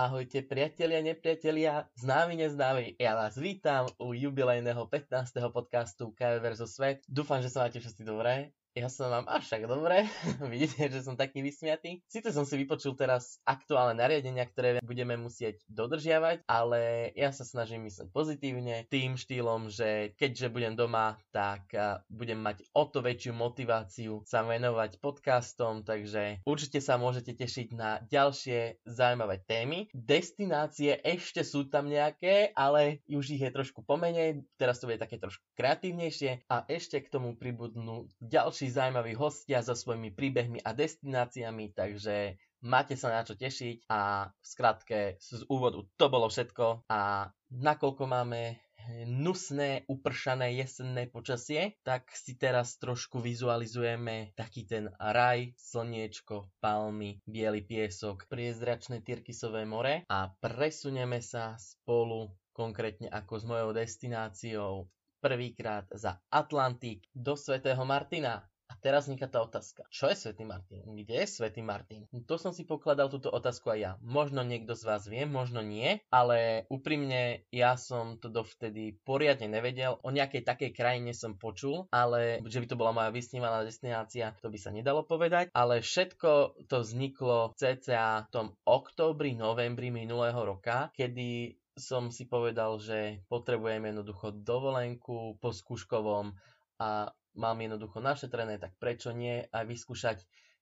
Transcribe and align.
Ahojte 0.00 0.40
priatelia, 0.40 1.04
nepriatelia, 1.04 1.84
známi, 1.92 2.40
neznámi. 2.40 2.96
Ja 2.96 3.20
vás 3.20 3.36
vítam 3.36 3.84
u 4.00 4.16
jubilejného 4.16 4.88
15. 4.88 5.52
podcastu 5.52 6.16
KV 6.16 6.40
vs. 6.40 6.72
Svet. 6.72 6.98
Dúfam, 7.04 7.44
že 7.44 7.52
sa 7.52 7.68
máte 7.68 7.84
všetci 7.84 8.08
dobré. 8.08 8.48
Ja 8.78 8.86
sa 8.86 9.10
mám 9.10 9.26
až 9.26 9.50
tak 9.50 9.66
dobre. 9.66 10.06
Vidíte, 10.46 10.86
že 10.86 11.02
som 11.02 11.18
taký 11.18 11.42
vysmiatý. 11.42 12.06
Sice 12.06 12.30
som 12.30 12.46
si 12.46 12.54
vypočul 12.54 12.94
teraz 12.94 13.42
aktuálne 13.42 13.98
nariadenia, 13.98 14.46
ktoré 14.46 14.78
budeme 14.86 15.18
musieť 15.18 15.58
dodržiavať, 15.66 16.46
ale 16.46 17.10
ja 17.18 17.34
sa 17.34 17.42
snažím 17.42 17.90
mysleť 17.90 18.14
pozitívne 18.14 18.86
tým 18.86 19.18
štýlom, 19.18 19.74
že 19.74 20.14
keďže 20.14 20.54
budem 20.54 20.78
doma, 20.78 21.18
tak 21.34 21.66
budem 22.06 22.38
mať 22.38 22.62
o 22.70 22.86
to 22.86 23.02
väčšiu 23.02 23.34
motiváciu 23.34 24.22
sa 24.22 24.46
venovať 24.46 25.02
podcastom, 25.02 25.82
takže 25.82 26.38
určite 26.46 26.78
sa 26.78 26.94
môžete 26.94 27.34
tešiť 27.34 27.74
na 27.74 27.98
ďalšie 28.06 28.86
zaujímavé 28.86 29.42
témy. 29.50 29.90
Destinácie 29.90 30.94
ešte 31.02 31.42
sú 31.42 31.66
tam 31.66 31.90
nejaké, 31.90 32.54
ale 32.54 33.02
už 33.10 33.34
ich 33.34 33.42
je 33.42 33.50
trošku 33.50 33.82
pomenej. 33.82 34.46
Teraz 34.54 34.78
to 34.78 34.86
bude 34.86 35.02
také 35.02 35.18
trošku 35.18 35.42
kreatívnejšie 35.58 36.46
a 36.46 36.62
ešte 36.70 37.02
k 37.02 37.10
tomu 37.10 37.34
pribudnú 37.34 38.06
ďalšie 38.22 38.59
ďalší 38.60 38.76
zaujímaví 38.76 39.16
hostia 39.16 39.64
so 39.64 39.72
svojimi 39.72 40.12
príbehmi 40.12 40.60
a 40.60 40.76
destináciami, 40.76 41.72
takže 41.72 42.36
máte 42.60 42.92
sa 42.92 43.08
na 43.08 43.24
čo 43.24 43.32
tešiť 43.32 43.88
a 43.88 44.28
v 44.28 44.44
skratke 44.44 45.16
z 45.16 45.48
úvodu 45.48 45.80
to 45.96 46.12
bolo 46.12 46.28
všetko 46.28 46.84
a 46.92 47.32
nakoľko 47.48 48.04
máme 48.04 48.60
nusné, 49.08 49.88
upršané 49.88 50.60
jesenné 50.60 51.08
počasie, 51.08 51.80
tak 51.88 52.12
si 52.12 52.36
teraz 52.36 52.76
trošku 52.76 53.24
vizualizujeme 53.24 54.36
taký 54.36 54.68
ten 54.68 54.92
raj, 55.00 55.56
slniečko, 55.56 56.52
palmy, 56.60 57.16
biely 57.24 57.64
piesok, 57.64 58.28
priezračné 58.28 59.00
Tyrkisové 59.00 59.64
more 59.64 60.04
a 60.04 60.28
presunieme 60.36 61.24
sa 61.24 61.56
spolu 61.56 62.28
konkrétne 62.52 63.08
ako 63.08 63.40
s 63.40 63.44
mojou 63.48 63.72
destináciou 63.72 64.84
prvýkrát 65.20 65.84
za 65.92 66.20
Atlantik 66.32 67.04
do 67.12 67.36
Svetého 67.36 67.84
Martina. 67.88 68.49
Teraz 68.80 69.06
vzniká 69.06 69.28
tá 69.28 69.44
otázka. 69.44 69.84
Čo 69.92 70.08
je 70.08 70.16
Svetý 70.16 70.48
Martin? 70.48 70.80
Kde 70.84 71.24
je 71.24 71.28
Svetý 71.28 71.60
Martin? 71.60 72.08
To 72.24 72.40
som 72.40 72.56
si 72.56 72.64
pokladal 72.64 73.12
túto 73.12 73.28
otázku 73.28 73.70
aj 73.76 73.78
ja. 73.78 73.92
Možno 74.00 74.40
niekto 74.40 74.72
z 74.72 74.82
vás 74.88 75.04
vie, 75.04 75.28
možno 75.28 75.60
nie, 75.60 76.00
ale 76.08 76.64
úprimne 76.72 77.44
ja 77.52 77.76
som 77.76 78.16
to 78.16 78.32
dovtedy 78.32 78.96
poriadne 79.04 79.52
nevedel. 79.52 80.00
O 80.00 80.08
nejakej 80.08 80.48
takej 80.48 80.70
krajine 80.72 81.12
som 81.12 81.36
počul, 81.36 81.86
ale 81.92 82.40
že 82.48 82.64
by 82.64 82.66
to 82.66 82.80
bola 82.80 82.96
moja 82.96 83.12
vysnívaná 83.12 83.60
destinácia, 83.62 84.32
to 84.40 84.48
by 84.48 84.56
sa 84.56 84.72
nedalo 84.72 85.04
povedať. 85.04 85.52
Ale 85.52 85.84
všetko 85.84 86.64
to 86.66 86.76
vzniklo 86.80 87.52
cca 87.60 88.24
v 88.24 88.30
tom 88.32 88.46
októbri, 88.64 89.36
novembri 89.36 89.92
minulého 89.92 90.40
roka, 90.40 90.88
kedy 90.96 91.60
som 91.78 92.12
si 92.12 92.28
povedal, 92.28 92.76
že 92.76 93.24
potrebujem 93.32 93.88
jednoducho 93.88 94.36
dovolenku 94.44 95.40
po 95.40 95.50
skúškovom 95.52 96.36
a 96.80 97.12
mám 97.36 97.60
jednoducho 97.60 98.02
našetrené, 98.02 98.58
tak 98.58 98.74
prečo 98.80 99.14
nie 99.14 99.46
aj 99.50 99.64
vyskúšať 99.66 100.18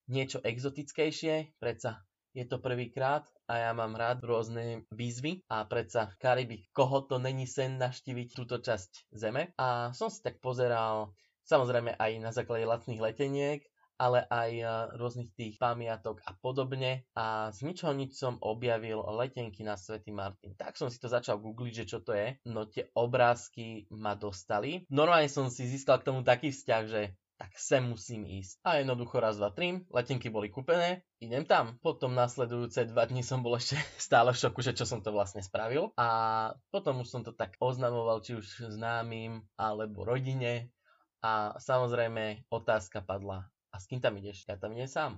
niečo 0.09 0.41
exotickejšie, 0.41 1.61
predsa 1.61 2.05
je 2.37 2.45
to 2.45 2.61
prvýkrát 2.61 3.25
a 3.49 3.69
ja 3.69 3.71
mám 3.73 3.97
rád 3.97 4.23
rôzne 4.23 4.85
výzvy 4.93 5.43
a 5.49 5.65
predsa 5.65 6.13
Karibik, 6.21 6.69
koho 6.71 7.03
to 7.09 7.17
není 7.17 7.49
sen 7.49 7.81
naštíviť 7.81 8.29
túto 8.37 8.61
časť 8.61 9.11
zeme. 9.11 9.57
A 9.57 9.91
som 9.97 10.13
si 10.13 10.21
tak 10.21 10.39
pozeral, 10.39 11.17
samozrejme 11.49 11.97
aj 11.97 12.13
na 12.21 12.31
základe 12.31 12.69
lacných 12.69 13.01
leteniek, 13.01 13.65
ale 13.99 14.25
aj 14.31 14.51
rôznych 14.95 15.35
tých 15.35 15.59
pamiatok 15.59 16.23
a 16.25 16.33
podobne. 16.39 17.05
A 17.19 17.51
z 17.51 17.67
ničoho 17.67 17.93
nič 17.93 18.15
som 18.15 18.39
objavil 18.39 19.03
letenky 19.19 19.67
na 19.67 19.75
Svetý 19.75 20.15
Martin. 20.15 20.55
Tak 20.55 20.79
som 20.79 20.89
si 20.89 21.03
to 21.03 21.11
začal 21.11 21.43
googliť, 21.43 21.85
že 21.85 21.89
čo 21.91 21.99
to 22.01 22.15
je. 22.15 22.39
No 22.47 22.71
tie 22.71 22.89
obrázky 22.95 23.91
ma 23.91 24.15
dostali. 24.15 24.87
Normálne 24.89 25.27
som 25.27 25.51
si 25.51 25.67
získal 25.67 26.01
k 26.01 26.09
tomu 26.15 26.23
taký 26.23 26.55
vzťah, 26.55 26.83
že 26.87 27.19
tak 27.39 27.55
sem 27.55 27.87
musím 27.87 28.27
ísť. 28.27 28.59
A 28.67 28.83
jednoducho 28.83 29.23
raz, 29.23 29.39
dva, 29.39 29.55
tri, 29.55 29.87
letenky 29.95 30.27
boli 30.27 30.51
kúpené, 30.51 31.07
idem 31.23 31.47
tam. 31.47 31.79
Potom 31.79 32.11
nasledujúce 32.11 32.91
dva 32.91 33.07
dní 33.07 33.23
som 33.23 33.47
bol 33.47 33.55
ešte 33.55 33.79
stále 34.11 34.35
v 34.35 34.41
šoku, 34.43 34.61
že 34.61 34.75
čo 34.75 34.85
som 34.85 35.01
to 35.01 35.15
vlastne 35.15 35.41
spravil. 35.41 35.95
A 35.95 36.51
potom 36.75 37.07
už 37.07 37.09
som 37.09 37.23
to 37.23 37.31
tak 37.31 37.55
oznamoval, 37.63 38.21
či 38.27 38.35
už 38.35 38.75
známym 38.75 39.47
alebo 39.55 40.03
rodine. 40.03 40.75
A 41.23 41.55
samozrejme 41.59 42.47
otázka 42.51 43.03
padla, 43.03 43.47
s 43.79 43.87
kým 43.87 44.03
tam 44.03 44.19
ideš? 44.19 44.45
Ja 44.51 44.59
tam 44.59 44.75
idem 44.75 44.91
sám. 44.91 45.13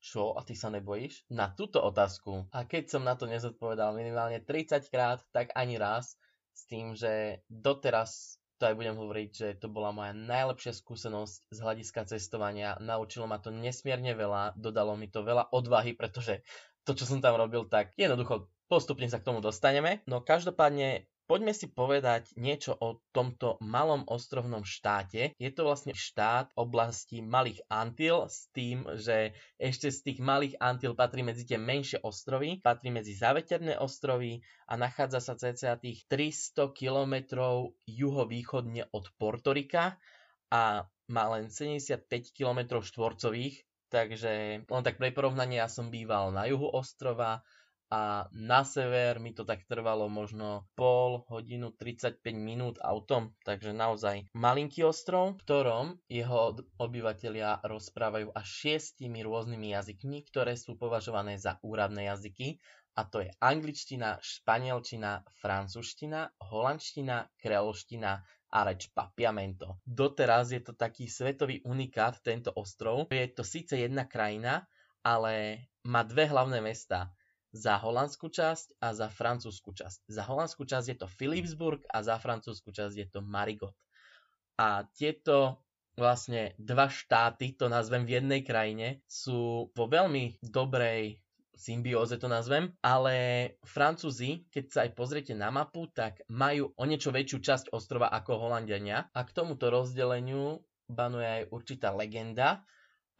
Čo? 0.00 0.34
A 0.34 0.42
ty 0.42 0.56
sa 0.56 0.72
nebojíš? 0.72 1.28
Na 1.30 1.52
túto 1.52 1.78
otázku. 1.80 2.48
A 2.50 2.64
keď 2.64 2.90
som 2.90 3.02
na 3.04 3.14
to 3.14 3.28
nezodpovedal 3.28 3.92
minimálne 3.92 4.40
30 4.42 4.88
krát, 4.88 5.20
tak 5.30 5.52
ani 5.54 5.76
raz. 5.76 6.16
S 6.50 6.66
tým, 6.66 6.98
že 6.98 7.44
doteraz 7.46 8.40
to 8.60 8.68
aj 8.68 8.76
budem 8.76 8.92
hovoriť, 8.92 9.30
že 9.32 9.48
to 9.56 9.72
bola 9.72 9.88
moja 9.88 10.12
najlepšia 10.12 10.76
skúsenosť 10.76 11.48
z 11.48 11.58
hľadiska 11.64 12.04
cestovania. 12.04 12.76
Naučilo 12.76 13.24
ma 13.24 13.40
to 13.40 13.48
nesmierne 13.48 14.12
veľa, 14.12 14.52
dodalo 14.60 15.00
mi 15.00 15.08
to 15.08 15.24
veľa 15.24 15.48
odvahy, 15.48 15.96
pretože 15.96 16.44
to, 16.84 16.92
čo 16.92 17.08
som 17.08 17.24
tam 17.24 17.40
robil, 17.40 17.64
tak 17.64 17.96
jednoducho 17.96 18.52
postupne 18.68 19.08
sa 19.08 19.16
k 19.16 19.32
tomu 19.32 19.40
dostaneme. 19.40 20.04
No 20.04 20.20
každopádne 20.20 21.08
Poďme 21.30 21.54
si 21.54 21.70
povedať 21.70 22.34
niečo 22.34 22.74
o 22.74 22.98
tomto 23.14 23.54
malom 23.62 24.02
ostrovnom 24.10 24.66
štáte. 24.66 25.30
Je 25.38 25.50
to 25.54 25.62
vlastne 25.62 25.94
štát 25.94 26.50
oblasti 26.58 27.22
Malých 27.22 27.62
Antil 27.70 28.26
s 28.26 28.50
tým, 28.50 28.82
že 28.98 29.38
ešte 29.54 29.94
z 29.94 30.10
tých 30.10 30.18
Malých 30.18 30.58
Antil 30.58 30.98
patrí 30.98 31.22
medzi 31.22 31.46
tie 31.46 31.54
menšie 31.54 32.02
ostrovy, 32.02 32.58
patrí 32.58 32.90
medzi 32.90 33.14
záveterné 33.14 33.78
ostrovy 33.78 34.42
a 34.66 34.74
nachádza 34.74 35.22
sa 35.22 35.38
cca 35.38 35.78
tých 35.78 36.02
300 36.10 36.74
km 36.74 37.14
juhovýchodne 37.86 38.90
od 38.90 39.06
Portorika 39.14 40.02
a 40.50 40.82
má 41.14 41.24
len 41.30 41.46
75 41.46 42.10
km 42.34 42.82
štvorcových, 42.82 43.62
takže 43.86 44.66
len 44.66 44.82
tak 44.82 44.98
pre 44.98 45.14
porovnanie 45.14 45.62
ja 45.62 45.70
som 45.70 45.94
býval 45.94 46.34
na 46.34 46.50
juhu 46.50 46.66
ostrova, 46.74 47.46
a 47.90 48.30
na 48.30 48.62
sever 48.62 49.18
mi 49.18 49.34
to 49.34 49.42
tak 49.42 49.66
trvalo 49.66 50.06
možno 50.06 50.70
pol 50.78 51.26
hodinu 51.26 51.74
35 51.74 52.22
minút 52.38 52.78
autom, 52.78 53.34
takže 53.42 53.74
naozaj 53.74 54.30
malinký 54.30 54.86
ostrov, 54.86 55.34
v 55.34 55.42
ktorom 55.42 55.86
jeho 56.06 56.54
obyvatelia 56.78 57.58
rozprávajú 57.66 58.30
až 58.30 58.46
šiestimi 58.46 59.26
rôznymi 59.26 59.74
jazykmi, 59.74 60.22
ktoré 60.30 60.54
sú 60.54 60.78
považované 60.78 61.34
za 61.34 61.58
úradné 61.66 62.06
jazyky 62.06 62.62
a 62.94 63.02
to 63.06 63.26
je 63.26 63.30
angličtina, 63.42 64.22
španielčina, 64.22 65.26
francúzština, 65.42 66.30
holandština, 66.46 67.26
kreolština 67.42 68.12
a 68.50 68.58
reč 68.66 68.90
papiamento. 68.90 69.78
Doteraz 69.82 70.50
je 70.54 70.62
to 70.62 70.74
taký 70.74 71.06
svetový 71.06 71.62
unikát 71.66 72.18
tento 72.22 72.50
ostrov. 72.54 73.10
Je 73.10 73.26
to 73.30 73.46
síce 73.46 73.78
jedna 73.78 74.10
krajina, 74.10 74.66
ale 75.06 75.66
má 75.86 76.02
dve 76.02 76.26
hlavné 76.26 76.58
mesta 76.60 77.14
za 77.50 77.78
holandskú 77.82 78.30
časť 78.30 78.78
a 78.78 78.94
za 78.94 79.10
francúzsku 79.10 79.74
časť. 79.74 80.06
Za 80.06 80.22
holandskú 80.26 80.62
časť 80.66 80.86
je 80.86 80.96
to 80.98 81.08
Philipsburg 81.10 81.82
a 81.90 82.02
za 82.06 82.16
francúzsku 82.16 82.70
časť 82.70 82.94
je 82.94 83.06
to 83.10 83.20
Marigot. 83.22 83.74
A 84.60 84.86
tieto 84.94 85.64
vlastne 85.98 86.54
dva 86.56 86.86
štáty, 86.86 87.58
to 87.58 87.66
nazvem 87.66 88.06
v 88.06 88.22
jednej 88.22 88.40
krajine, 88.46 89.02
sú 89.10 89.68
vo 89.74 89.84
veľmi 89.90 90.40
dobrej 90.40 91.20
symbióze 91.60 92.16
to 92.16 92.24
nazvem, 92.24 92.72
ale 92.80 93.14
Francúzi, 93.68 94.48
keď 94.48 94.64
sa 94.72 94.78
aj 94.88 94.96
pozriete 94.96 95.36
na 95.36 95.52
mapu, 95.52 95.92
tak 95.92 96.24
majú 96.32 96.72
o 96.72 96.84
niečo 96.88 97.12
väčšiu 97.12 97.38
časť 97.44 97.64
ostrova 97.76 98.08
ako 98.08 98.48
Holandiania 98.48 99.12
a 99.12 99.20
k 99.28 99.34
tomuto 99.36 99.68
rozdeleniu 99.68 100.64
banuje 100.88 101.28
aj 101.28 101.44
určitá 101.52 101.92
legenda, 101.92 102.64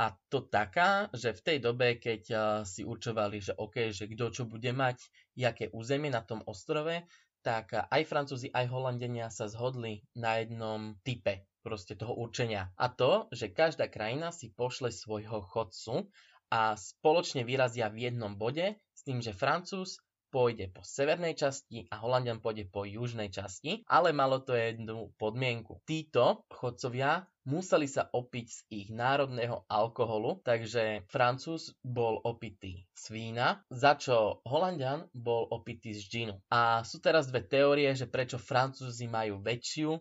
a 0.01 0.17
to 0.33 0.49
taká, 0.49 1.13
že 1.13 1.37
v 1.37 1.45
tej 1.45 1.59
dobe, 1.61 2.01
keď 2.01 2.23
si 2.65 2.89
určovali, 2.89 3.45
že 3.45 3.53
OK, 3.53 3.93
že 3.93 4.09
kto 4.09 4.33
čo 4.33 4.43
bude 4.49 4.73
mať, 4.73 4.97
jaké 5.37 5.69
územie 5.77 6.09
na 6.09 6.25
tom 6.25 6.41
ostrove, 6.49 7.05
tak 7.45 7.77
aj 7.77 8.03
Francúzi, 8.09 8.49
aj 8.49 8.65
Holandenia 8.73 9.29
sa 9.29 9.45
zhodli 9.53 10.01
na 10.17 10.41
jednom 10.41 10.97
type 11.05 11.45
proste 11.61 12.01
toho 12.01 12.17
určenia. 12.17 12.73
A 12.81 12.89
to, 12.89 13.29
že 13.29 13.53
každá 13.53 13.93
krajina 13.93 14.33
si 14.33 14.49
pošle 14.49 14.89
svojho 14.89 15.45
chodcu 15.45 16.09
a 16.49 16.81
spoločne 16.81 17.45
vyrazia 17.45 17.93
v 17.93 18.09
jednom 18.09 18.41
bode 18.41 18.81
s 18.97 19.01
tým, 19.05 19.21
že 19.21 19.37
Francúz 19.37 20.01
pôjde 20.31 20.71
po 20.71 20.87
severnej 20.87 21.35
časti 21.35 21.91
a 21.91 21.99
Holandian 21.99 22.39
pôjde 22.39 22.71
po 22.71 22.87
južnej 22.87 23.29
časti, 23.29 23.83
ale 23.91 24.15
malo 24.15 24.41
to 24.41 24.55
jednu 24.55 25.11
podmienku. 25.19 25.83
Títo 25.85 26.47
chodcovia 26.49 27.27
museli 27.51 27.91
sa 27.91 28.07
opiť 28.07 28.47
z 28.47 28.59
ich 28.71 28.89
národného 28.95 29.67
alkoholu, 29.67 30.39
takže 30.47 31.03
Francúz 31.11 31.75
bol 31.83 32.23
opitý 32.23 32.87
z 32.95 33.05
vína, 33.11 33.67
za 33.73 33.99
čo 33.99 34.39
Holandian 34.47 35.11
bol 35.11 35.51
opitý 35.51 35.91
z 35.91 36.03
džinu. 36.07 36.35
A 36.53 36.87
sú 36.87 37.03
teraz 37.03 37.27
dve 37.27 37.43
teórie, 37.43 37.91
že 37.99 38.07
prečo 38.07 38.39
Francúzi 38.39 39.11
majú 39.11 39.43
väčšiu 39.43 39.99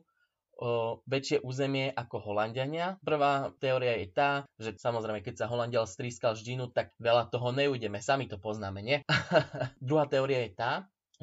väčšie 1.07 1.39
územie 1.41 1.91
ako 1.95 2.19
Holandiania. 2.31 2.99
Prvá 3.01 3.51
teória 3.63 3.95
je 3.99 4.07
tá, 4.11 4.31
že 4.59 4.75
samozrejme, 4.75 5.23
keď 5.23 5.45
sa 5.45 5.49
Holandial 5.49 5.87
strískal 5.87 6.35
z 6.35 6.43
džinu, 6.43 6.71
tak 6.71 6.91
veľa 6.99 7.31
toho 7.31 7.55
neudeme, 7.55 8.03
sami 8.03 8.27
to 8.27 8.35
poznáme, 8.35 8.83
nie? 8.83 8.97
Druhá 9.79 10.05
teória 10.11 10.43
je 10.43 10.51
tá, 10.53 10.71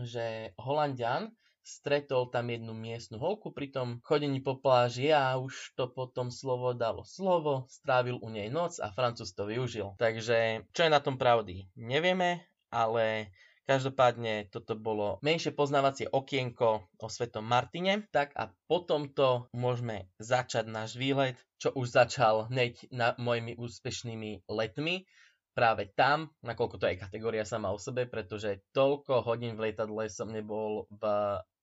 že 0.00 0.56
Holandian 0.56 1.32
stretol 1.66 2.30
tam 2.30 2.46
jednu 2.46 2.70
miestnu 2.70 3.18
holku 3.18 3.50
pri 3.50 3.74
tom 3.74 3.98
chodení 4.06 4.38
po 4.38 4.54
pláži 4.54 5.10
a 5.10 5.34
už 5.34 5.74
to 5.74 5.90
potom 5.90 6.30
slovo 6.30 6.70
dalo 6.78 7.02
slovo, 7.02 7.66
strávil 7.66 8.22
u 8.22 8.30
nej 8.30 8.46
noc 8.46 8.78
a 8.78 8.94
Francúz 8.94 9.34
to 9.34 9.50
využil. 9.50 9.98
Takže 9.98 10.62
čo 10.70 10.80
je 10.86 10.90
na 10.94 11.02
tom 11.02 11.18
pravdy? 11.18 11.66
Nevieme, 11.74 12.46
ale 12.70 13.34
Každopádne 13.66 14.46
toto 14.54 14.78
bolo 14.78 15.18
menšie 15.26 15.50
poznávacie 15.50 16.06
okienko 16.06 16.86
o 16.86 17.06
Svetom 17.10 17.42
Martine. 17.42 18.06
Tak 18.14 18.30
a 18.38 18.54
potom 18.70 19.10
to 19.10 19.50
môžeme 19.50 20.06
začať 20.22 20.70
náš 20.70 20.94
výlet, 20.94 21.34
čo 21.58 21.74
už 21.74 21.90
začal 21.90 22.46
hneď 22.46 22.86
na 22.94 23.18
mojimi 23.18 23.58
úspešnými 23.58 24.46
letmi. 24.46 25.02
Práve 25.50 25.90
tam, 25.98 26.30
nakoľko 26.46 26.78
to 26.78 26.86
je 26.86 27.02
kategória 27.02 27.42
sama 27.42 27.74
o 27.74 27.78
sebe, 27.80 28.06
pretože 28.06 28.62
toľko 28.70 29.26
hodín 29.26 29.58
v 29.58 29.68
lietadle 29.72 30.06
som 30.14 30.30
nebol 30.30 30.86
v 30.86 31.02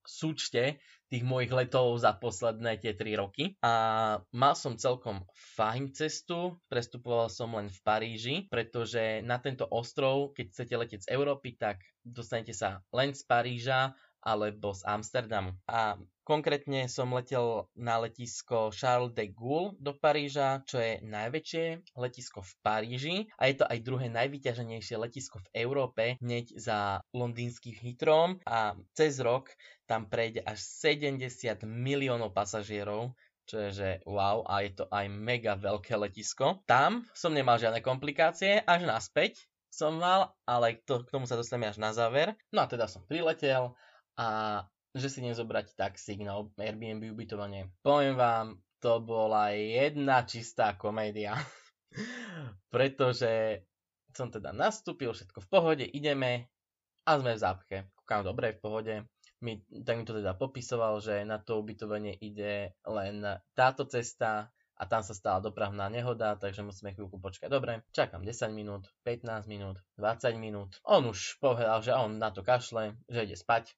súčte 0.05 0.79
tých 1.13 1.21
mojich 1.21 1.53
letov 1.53 1.93
za 2.01 2.17
posledné 2.17 2.81
tie 2.81 2.97
3 2.97 3.21
roky. 3.21 3.53
A 3.61 3.73
mal 4.33 4.57
som 4.57 4.73
celkom 4.73 5.21
fajn 5.53 5.93
cestu, 5.93 6.57
prestupoval 6.69 7.29
som 7.29 7.53
len 7.53 7.69
v 7.69 7.79
Paríži, 7.85 8.35
pretože 8.49 9.21
na 9.21 9.37
tento 9.37 9.69
ostrov, 9.69 10.33
keď 10.33 10.45
chcete 10.49 10.73
letieť 10.73 11.01
z 11.05 11.11
Európy, 11.13 11.53
tak 11.53 11.85
dostanete 12.01 12.57
sa 12.57 12.81
len 12.89 13.13
z 13.13 13.21
Paríža 13.29 13.93
alebo 14.23 14.71
z 14.71 14.87
Amsterdamu. 14.87 15.51
A 15.67 15.99
konkrétne 16.23 16.87
som 16.87 17.11
letel 17.11 17.67
na 17.75 17.99
letisko 17.99 18.71
Charles 18.71 19.11
de 19.11 19.27
Gaulle 19.29 19.75
do 19.77 19.91
Paríža, 19.91 20.63
čo 20.63 20.79
je 20.79 21.03
najväčšie 21.03 21.93
letisko 21.99 22.39
v 22.39 22.51
Paríži 22.63 23.15
a 23.35 23.51
je 23.51 23.59
to 23.59 23.65
aj 23.67 23.83
druhé 23.83 24.07
najvyťaženejšie 24.07 24.95
letisko 24.95 25.43
v 25.43 25.51
Európe, 25.67 26.03
hneď 26.23 26.55
za 26.55 27.03
londýnskym 27.11 27.75
Hitrom 27.75 28.39
a 28.47 28.79
cez 28.95 29.19
rok 29.19 29.51
tam 29.83 30.07
prejde 30.07 30.39
až 30.47 30.63
70 30.63 31.67
miliónov 31.67 32.31
pasažierov, 32.31 33.11
čo 33.43 33.67
je, 33.67 33.69
že 33.75 33.89
wow, 34.07 34.47
a 34.47 34.63
je 34.63 34.71
to 34.79 34.85
aj 34.87 35.11
mega 35.11 35.59
veľké 35.59 35.99
letisko. 35.99 36.63
Tam 36.63 37.03
som 37.11 37.35
nemal 37.35 37.59
žiadne 37.59 37.83
komplikácie, 37.83 38.63
až 38.63 38.87
naspäť 38.87 39.43
som 39.73 39.97
mal, 39.97 40.37
ale 40.45 40.79
to, 40.85 41.01
k 41.01 41.11
tomu 41.11 41.25
sa 41.25 41.33
dostaneme 41.33 41.65
až 41.65 41.81
na 41.81 41.91
záver. 41.91 42.37
No 42.53 42.63
a 42.63 42.69
teda 42.69 42.85
som 42.85 43.01
priletel 43.09 43.73
a 44.19 44.61
že 44.93 45.09
si 45.09 45.19
nezobrať 45.25 45.73
taxík 45.73 46.21
na 46.21 46.37
Airbnb 46.37 47.17
ubytovanie. 47.17 47.73
Poviem 47.81 48.13
vám, 48.13 48.61
to 48.77 49.01
bola 49.01 49.49
jedna 49.55 50.21
čistá 50.27 50.77
komédia. 50.77 51.33
Pretože 52.73 53.63
som 54.13 54.29
teda 54.29 54.53
nastúpil, 54.53 55.09
všetko 55.09 55.41
v 55.41 55.49
pohode, 55.49 55.85
ideme 55.87 56.51
a 57.09 57.17
sme 57.17 57.33
v 57.33 57.41
zápche. 57.41 57.77
Kúkam 57.97 58.21
dobre, 58.21 58.53
v 58.53 58.61
pohode. 58.61 58.95
Mi, 59.43 59.59
tak 59.83 59.99
mi 59.99 60.05
to 60.07 60.15
teda 60.15 60.37
popisoval, 60.39 61.03
že 61.03 61.25
na 61.27 61.41
to 61.41 61.59
ubytovanie 61.59 62.15
ide 62.21 62.77
len 62.87 63.25
táto 63.57 63.83
cesta 63.89 64.53
a 64.79 64.83
tam 64.87 65.03
sa 65.03 65.11
stala 65.11 65.43
dopravná 65.43 65.91
nehoda, 65.91 66.39
takže 66.39 66.63
musíme 66.63 66.95
chvíľku 66.95 67.19
počkať. 67.19 67.51
Dobre, 67.51 67.83
čakám 67.91 68.23
10 68.23 68.55
minút, 68.55 68.87
15 69.03 69.47
minút, 69.51 69.83
20 69.99 70.39
minút. 70.39 70.79
On 70.87 71.03
už 71.03 71.43
povedal, 71.43 71.83
že 71.83 71.91
on 71.91 72.19
na 72.19 72.31
to 72.31 72.39
kašle, 72.39 72.95
že 73.11 73.27
ide 73.27 73.35
spať 73.35 73.75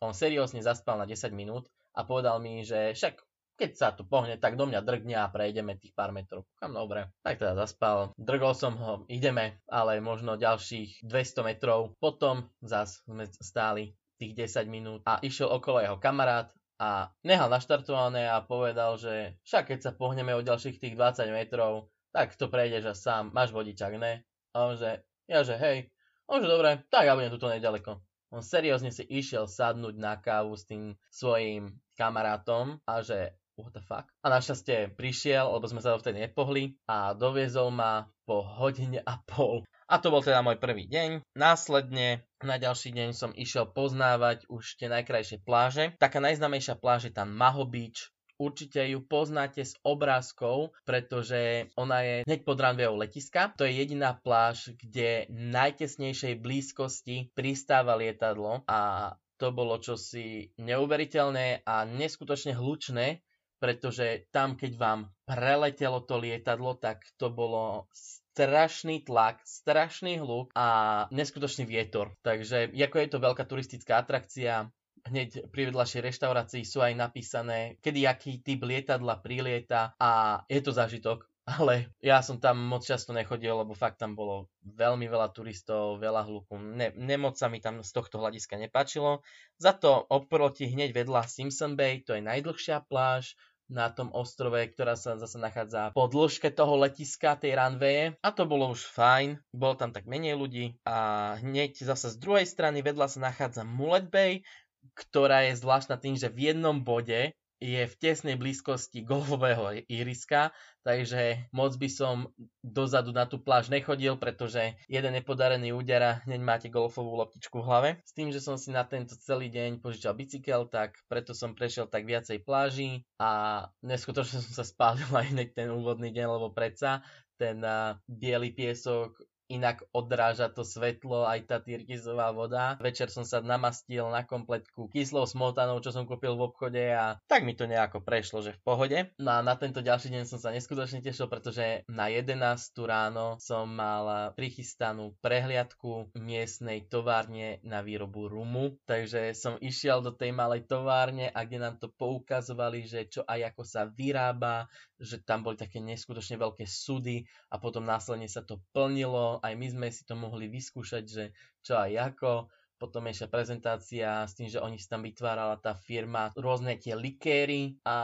on 0.00 0.12
seriózne 0.12 0.60
zaspal 0.60 1.00
na 1.00 1.06
10 1.08 1.32
minút 1.32 1.68
a 1.96 2.04
povedal 2.04 2.40
mi, 2.42 2.64
že 2.64 2.92
však 2.92 3.22
keď 3.56 3.70
sa 3.72 3.88
tu 3.96 4.04
pohne, 4.04 4.36
tak 4.36 4.60
do 4.60 4.68
mňa 4.68 4.84
drgne 4.84 5.16
a 5.16 5.32
prejdeme 5.32 5.80
tých 5.80 5.96
pár 5.96 6.12
metrov. 6.12 6.44
Kam 6.60 6.76
dobre. 6.76 7.08
Tak 7.24 7.40
teda 7.40 7.56
zaspal. 7.56 8.12
Drgol 8.20 8.52
som 8.52 8.76
ho, 8.76 9.08
ideme, 9.08 9.64
ale 9.64 10.04
možno 10.04 10.36
ďalších 10.36 11.00
200 11.08 11.40
metrov. 11.40 11.96
Potom 11.96 12.52
zas 12.60 13.00
sme 13.08 13.24
stáli 13.40 13.96
tých 14.20 14.36
10 14.36 14.68
minút 14.68 15.00
a 15.08 15.20
išiel 15.24 15.48
okolo 15.48 15.80
jeho 15.80 15.96
kamarát 15.96 16.52
a 16.76 17.08
nehal 17.24 17.48
naštartované 17.48 18.28
a 18.28 18.44
povedal, 18.44 19.00
že 19.00 19.40
však 19.48 19.72
keď 19.72 19.78
sa 19.80 19.92
pohneme 19.96 20.36
o 20.36 20.44
ďalších 20.44 20.76
tých 20.76 20.92
20 20.92 21.32
metrov, 21.32 21.88
tak 22.12 22.36
to 22.36 22.52
prejdeš 22.52 22.84
a 22.92 22.94
sám, 22.96 23.32
máš 23.32 23.56
vodičak, 23.56 23.96
ne? 23.96 24.24
A 24.52 24.68
on 24.68 24.76
že, 24.76 25.04
ja 25.28 25.40
že 25.44 25.56
hej, 25.56 25.88
on 26.28 26.44
že 26.44 26.48
dobre, 26.48 26.84
tak 26.92 27.08
ja 27.08 27.16
budem 27.16 27.32
tuto 27.32 27.48
nedaleko. 27.48 28.04
On 28.34 28.42
seriózne 28.42 28.90
si 28.90 29.06
išiel 29.06 29.46
sadnúť 29.46 29.94
na 29.98 30.18
kávu 30.18 30.58
s 30.58 30.66
tým 30.66 30.98
svojim 31.08 31.78
kamarátom 31.94 32.82
a 32.82 33.00
že 33.00 33.34
what 33.56 33.72
the 33.72 33.80
fuck. 33.80 34.10
A 34.20 34.28
našťastie 34.28 34.92
prišiel, 34.92 35.48
lebo 35.48 35.64
sme 35.64 35.80
sa 35.80 35.96
dovtedy 35.96 36.20
nepohli 36.28 36.76
a 36.84 37.16
doviezol 37.16 37.72
ma 37.72 38.04
po 38.28 38.44
hodine 38.44 39.00
a 39.00 39.16
pol. 39.24 39.64
A 39.86 40.02
to 40.02 40.10
bol 40.10 40.20
teda 40.20 40.42
môj 40.42 40.58
prvý 40.58 40.90
deň. 40.90 41.22
Následne 41.38 42.26
na 42.42 42.58
ďalší 42.58 42.90
deň 42.92 43.14
som 43.14 43.30
išiel 43.32 43.70
poznávať 43.70 44.50
už 44.50 44.76
tie 44.76 44.90
najkrajšie 44.90 45.46
pláže. 45.46 45.94
Taká 45.96 46.18
najznamejšia 46.18 46.76
pláž 46.76 47.08
je 47.08 47.14
tam 47.14 47.30
Maho 47.32 47.64
Beach, 47.64 48.10
Určite 48.36 48.84
ju 48.84 49.00
poznáte 49.00 49.64
z 49.64 49.72
obrázkov, 49.80 50.76
pretože 50.84 51.72
ona 51.72 52.04
je 52.04 52.16
hneď 52.28 52.40
pod 52.44 52.60
ranvejou 52.60 53.00
letiska. 53.00 53.56
To 53.56 53.64
je 53.64 53.72
jediná 53.72 54.12
pláž, 54.12 54.76
kde 54.76 55.24
najtesnejšej 55.32 56.36
blízkosti 56.44 57.32
pristáva 57.32 57.96
lietadlo 57.96 58.60
a 58.68 59.12
to 59.36 59.52
bolo 59.52 59.80
čosi 59.80 60.52
neuveriteľné 60.60 61.64
a 61.64 61.84
neskutočne 61.84 62.56
hlučné, 62.56 63.20
pretože 63.56 64.28
tam, 64.32 64.56
keď 64.56 64.72
vám 64.76 65.00
preletelo 65.24 66.04
to 66.04 66.20
lietadlo, 66.20 66.76
tak 66.76 67.04
to 67.16 67.32
bolo 67.32 67.88
strašný 68.36 69.00
tlak, 69.08 69.40
strašný 69.48 70.20
hluk 70.20 70.52
a 70.52 71.08
neskutočný 71.08 71.64
vietor. 71.64 72.12
Takže 72.20 72.68
ako 72.68 72.96
je 73.00 73.08
to 73.08 73.18
veľká 73.20 73.44
turistická 73.48 74.04
atrakcia, 74.04 74.68
hneď 75.08 75.50
pri 75.50 75.72
vedľašej 75.72 76.02
reštaurácii 76.02 76.62
sú 76.66 76.82
aj 76.82 76.94
napísané, 76.98 77.78
kedy 77.80 78.06
aký 78.06 78.42
typ 78.42 78.66
lietadla 78.66 79.22
prilieta 79.22 79.94
a 79.96 80.42
je 80.50 80.60
to 80.60 80.72
zážitok. 80.74 81.24
Ale 81.46 81.94
ja 82.02 82.26
som 82.26 82.42
tam 82.42 82.58
moc 82.58 82.82
často 82.82 83.14
nechodil, 83.14 83.54
lebo 83.54 83.70
fakt 83.70 84.02
tam 84.02 84.18
bolo 84.18 84.50
veľmi 84.66 85.06
veľa 85.06 85.30
turistov, 85.30 86.02
veľa 86.02 86.26
hluku. 86.26 86.58
Ne, 86.58 86.90
nemoc 86.98 87.38
sa 87.38 87.46
mi 87.46 87.62
tam 87.62 87.86
z 87.86 87.90
tohto 87.94 88.18
hľadiska 88.18 88.58
nepáčilo. 88.58 89.22
Za 89.54 89.78
to 89.78 89.94
oproti 90.10 90.66
hneď 90.66 90.90
vedľa 90.90 91.30
Simpson 91.30 91.78
Bay, 91.78 92.02
to 92.02 92.18
je 92.18 92.26
najdlhšia 92.26 92.82
pláž, 92.90 93.38
na 93.66 93.90
tom 93.90 94.14
ostrove, 94.14 94.58
ktorá 94.70 94.94
sa 94.94 95.18
zase 95.18 95.42
nachádza 95.42 95.90
po 95.90 96.06
dĺžke 96.06 96.54
toho 96.54 96.78
letiska, 96.78 97.34
tej 97.34 97.58
runwaye. 97.58 98.14
A 98.22 98.30
to 98.30 98.46
bolo 98.46 98.70
už 98.70 98.86
fajn, 98.94 99.42
bolo 99.50 99.74
tam 99.74 99.90
tak 99.90 100.06
menej 100.06 100.38
ľudí. 100.38 100.78
A 100.86 101.34
hneď 101.42 101.82
zase 101.82 102.14
z 102.14 102.16
druhej 102.22 102.46
strany 102.46 102.80
vedľa 102.82 103.10
sa 103.10 103.18
nachádza 103.30 103.66
Mullet 103.66 104.06
Bay, 104.06 104.46
ktorá 104.94 105.48
je 105.48 105.58
zvláštna 105.58 105.96
tým, 105.96 106.14
že 106.14 106.30
v 106.30 106.52
jednom 106.52 106.84
bode 106.84 107.34
je 107.56 107.88
v 107.88 107.94
tesnej 107.96 108.36
blízkosti 108.36 109.00
golfového 109.00 109.80
iriska, 109.88 110.52
takže 110.84 111.48
moc 111.56 111.72
by 111.80 111.88
som 111.88 112.28
dozadu 112.60 113.16
na 113.16 113.24
tú 113.24 113.40
pláž 113.40 113.72
nechodil, 113.72 114.20
pretože 114.20 114.76
jeden 114.92 115.12
nepodarený 115.16 115.72
úder 115.72 116.00
a 116.04 116.12
hneď 116.28 116.40
máte 116.44 116.68
golfovú 116.68 117.16
loptičku 117.16 117.64
v 117.64 117.66
hlave. 117.66 117.90
S 118.04 118.12
tým, 118.12 118.28
že 118.28 118.44
som 118.44 118.60
si 118.60 118.68
na 118.68 118.84
tento 118.84 119.16
celý 119.16 119.48
deň 119.48 119.80
požičal 119.80 120.12
bicykel, 120.12 120.68
tak 120.68 121.00
preto 121.08 121.32
som 121.32 121.56
prešiel 121.56 121.88
tak 121.88 122.04
viacej 122.04 122.44
pláži 122.44 123.08
a 123.16 123.64
neskutočne 123.80 124.44
som 124.44 124.52
sa 124.52 124.64
spálil 124.64 125.08
aj 125.16 125.32
hneď 125.32 125.48
ten 125.56 125.68
úvodný 125.72 126.12
deň, 126.12 126.26
lebo 126.28 126.52
predsa 126.52 127.00
ten 127.40 127.60
biely 128.08 128.52
piesok 128.52 129.16
inak 129.46 129.86
odráža 129.94 130.50
to 130.50 130.66
svetlo, 130.66 131.26
aj 131.26 131.46
tá 131.46 131.56
tyrkizová 131.62 132.34
voda. 132.34 132.74
Večer 132.82 133.10
som 133.10 133.22
sa 133.22 133.38
namastil 133.42 134.06
na 134.10 134.26
kompletku 134.26 134.90
kyslou 134.90 135.26
smotanou, 135.26 135.78
čo 135.78 135.94
som 135.94 136.04
kúpil 136.04 136.34
v 136.34 136.46
obchode 136.50 136.84
a 136.92 137.18
tak 137.30 137.46
mi 137.46 137.54
to 137.54 137.70
nejako 137.70 138.02
prešlo, 138.02 138.42
že 138.42 138.54
v 138.54 138.60
pohode. 138.62 138.98
No 139.22 139.38
a 139.38 139.40
na 139.40 139.54
tento 139.54 139.82
ďalší 139.82 140.10
deň 140.10 140.24
som 140.26 140.38
sa 140.42 140.50
neskutočne 140.50 141.02
tešil, 141.02 141.30
pretože 141.30 141.86
na 141.86 142.10
11 142.10 142.38
ráno 142.86 143.38
som 143.38 143.70
mal 143.70 144.34
prichystanú 144.34 145.14
prehliadku 145.22 146.14
miestnej 146.18 146.86
továrne 146.86 147.62
na 147.62 147.82
výrobu 147.82 148.26
rumu, 148.26 148.78
takže 148.86 149.32
som 149.32 149.58
išiel 149.62 150.02
do 150.02 150.12
tej 150.12 150.34
malej 150.34 150.66
továrne 150.66 151.30
a 151.30 151.46
kde 151.46 151.58
nám 151.62 151.76
to 151.78 151.90
poukazovali, 151.94 152.86
že 152.86 153.06
čo 153.06 153.22
aj 153.26 153.54
ako 153.54 153.62
sa 153.62 153.82
vyrába, 153.86 154.66
že 154.96 155.20
tam 155.20 155.44
boli 155.44 155.60
také 155.60 155.78
neskutočne 155.80 156.40
veľké 156.40 156.64
súdy 156.64 157.24
a 157.52 157.60
potom 157.60 157.84
následne 157.84 158.26
sa 158.26 158.40
to 158.40 158.60
plnilo, 158.72 159.35
aj 159.42 159.52
my 159.56 159.66
sme 159.72 159.88
si 159.92 160.02
to 160.04 160.14
mohli 160.14 160.46
vyskúšať, 160.48 161.04
že 161.04 161.24
čo 161.64 161.76
aj 161.80 161.92
ako. 162.14 162.48
Potom 162.76 163.08
ešte 163.08 163.26
prezentácia 163.32 164.28
s 164.28 164.36
tým, 164.36 164.52
že 164.52 164.60
oni 164.60 164.76
si 164.76 164.86
tam 164.86 165.02
vytvárala 165.02 165.56
tá 165.56 165.72
firma 165.72 166.30
rôzne 166.36 166.76
tie 166.76 166.92
likéry 166.92 167.80
a 167.88 167.96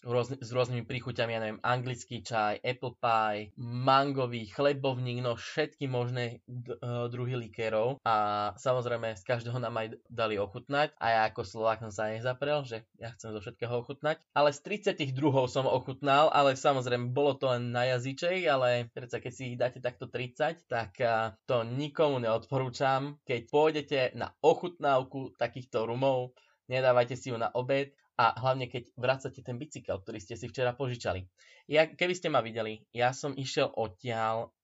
rôzne, 0.00 0.40
s 0.40 0.50
rôznymi 0.50 0.88
príchuťami, 0.88 1.32
ja 1.36 1.40
neviem, 1.40 1.60
anglický 1.60 2.24
čaj, 2.24 2.64
apple 2.64 2.96
pie, 2.96 3.52
mangový, 3.60 4.48
chlebovník, 4.48 5.20
no 5.20 5.36
všetky 5.36 5.84
možné 5.86 6.40
d- 6.48 6.76
uh, 6.80 7.06
druhy 7.12 7.36
likérov. 7.36 8.00
A 8.02 8.50
samozrejme 8.56 9.14
z 9.14 9.22
každého 9.22 9.60
nám 9.60 9.76
aj 9.76 10.00
dali 10.08 10.40
ochutnať. 10.40 10.96
A 10.96 11.06
ja 11.12 11.20
ako 11.28 11.44
Slovák 11.44 11.84
som 11.84 11.92
sa 11.92 12.08
nezaprel, 12.10 12.64
že 12.64 12.88
ja 12.96 13.12
chcem 13.12 13.36
zo 13.36 13.44
všetkého 13.44 13.84
ochutnať, 13.84 14.18
ale 14.32 14.50
z 14.56 14.88
30 14.96 15.12
druhov 15.12 15.52
som 15.52 15.68
ochutnal, 15.68 16.32
ale 16.32 16.56
samozrejme 16.56 17.12
bolo 17.12 17.36
to 17.36 17.52
len 17.52 17.70
na 17.70 17.84
jazyčej, 17.94 18.48
ale 18.48 18.88
predsa 18.90 19.20
keď 19.20 19.32
si 19.32 19.42
ich 19.52 19.60
dáte 19.60 19.84
takto 19.84 20.08
30, 20.08 20.64
tak 20.64 20.96
uh, 21.04 21.36
to 21.44 21.62
nikomu 21.66 22.22
neodporúčam. 22.22 23.20
Keď 23.28 23.40
pôjdete 23.52 23.98
na 24.14 24.30
ochutnávku 24.40 25.34
takýchto 25.36 25.84
rumov, 25.84 26.32
nedávajte 26.70 27.18
si 27.18 27.34
ju 27.34 27.36
na 27.36 27.50
obed 27.52 27.92
a 28.14 28.30
hlavne 28.38 28.70
keď 28.70 28.94
vracate 28.94 29.42
ten 29.42 29.58
bicykel, 29.58 29.98
ktorý 29.98 30.22
ste 30.22 30.38
si 30.38 30.46
včera 30.46 30.72
požičali. 30.72 31.26
Ja, 31.66 31.90
keby 31.90 32.14
ste 32.14 32.30
ma 32.30 32.40
videli, 32.40 32.86
ja 32.94 33.10
som 33.10 33.34
išiel 33.34 33.74
odtiaľ 33.74 34.54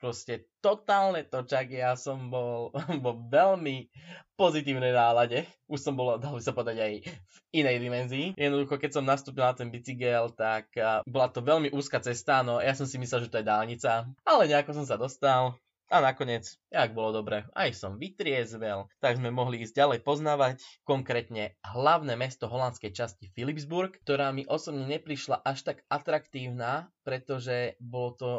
proste 0.00 0.48
totálne 0.64 1.24
točak, 1.24 1.70
ja 1.70 1.94
som 1.94 2.32
bol 2.32 2.72
vo 3.04 3.12
veľmi 3.28 3.88
pozitívnej 4.36 4.92
nálade. 4.92 5.44
Už 5.68 5.80
som 5.80 5.96
bol, 5.96 6.16
dalo 6.20 6.40
by 6.40 6.44
sa 6.44 6.56
povedať, 6.56 6.76
aj 6.80 6.92
v 7.12 7.36
inej 7.56 7.76
dimenzii. 7.80 8.26
Jednoducho, 8.36 8.76
keď 8.80 8.90
som 9.00 9.04
nastúpil 9.08 9.44
na 9.44 9.56
ten 9.56 9.68
bicykel, 9.72 10.32
tak 10.36 10.72
bola 11.08 11.28
to 11.32 11.40
veľmi 11.40 11.72
úzka 11.72 12.00
cesta, 12.00 12.44
no 12.44 12.60
ja 12.60 12.72
som 12.76 12.84
si 12.88 13.00
myslel, 13.00 13.28
že 13.28 13.32
to 13.32 13.40
je 13.40 13.48
dálnica, 13.48 14.08
ale 14.24 14.48
nejako 14.48 14.76
som 14.76 14.86
sa 14.88 14.96
dostal. 15.00 15.56
A 15.86 16.02
nakoniec, 16.02 16.50
jak 16.66 16.98
bolo 16.98 17.22
dobre, 17.22 17.46
aj 17.54 17.70
som 17.78 17.94
vytriezvel, 17.94 18.90
tak 18.98 19.22
sme 19.22 19.30
mohli 19.30 19.62
ísť 19.62 19.78
ďalej 19.78 19.98
poznávať, 20.02 20.58
konkrétne 20.82 21.54
hlavné 21.62 22.18
mesto 22.18 22.50
holandskej 22.50 22.90
časti 22.90 23.30
Philipsburg, 23.30 23.94
ktorá 24.02 24.34
mi 24.34 24.42
osobne 24.50 24.82
neprišla 24.90 25.46
až 25.46 25.62
tak 25.62 25.86
atraktívna, 25.86 26.90
pretože 27.06 27.78
bolo 27.78 28.10
to 28.18 28.30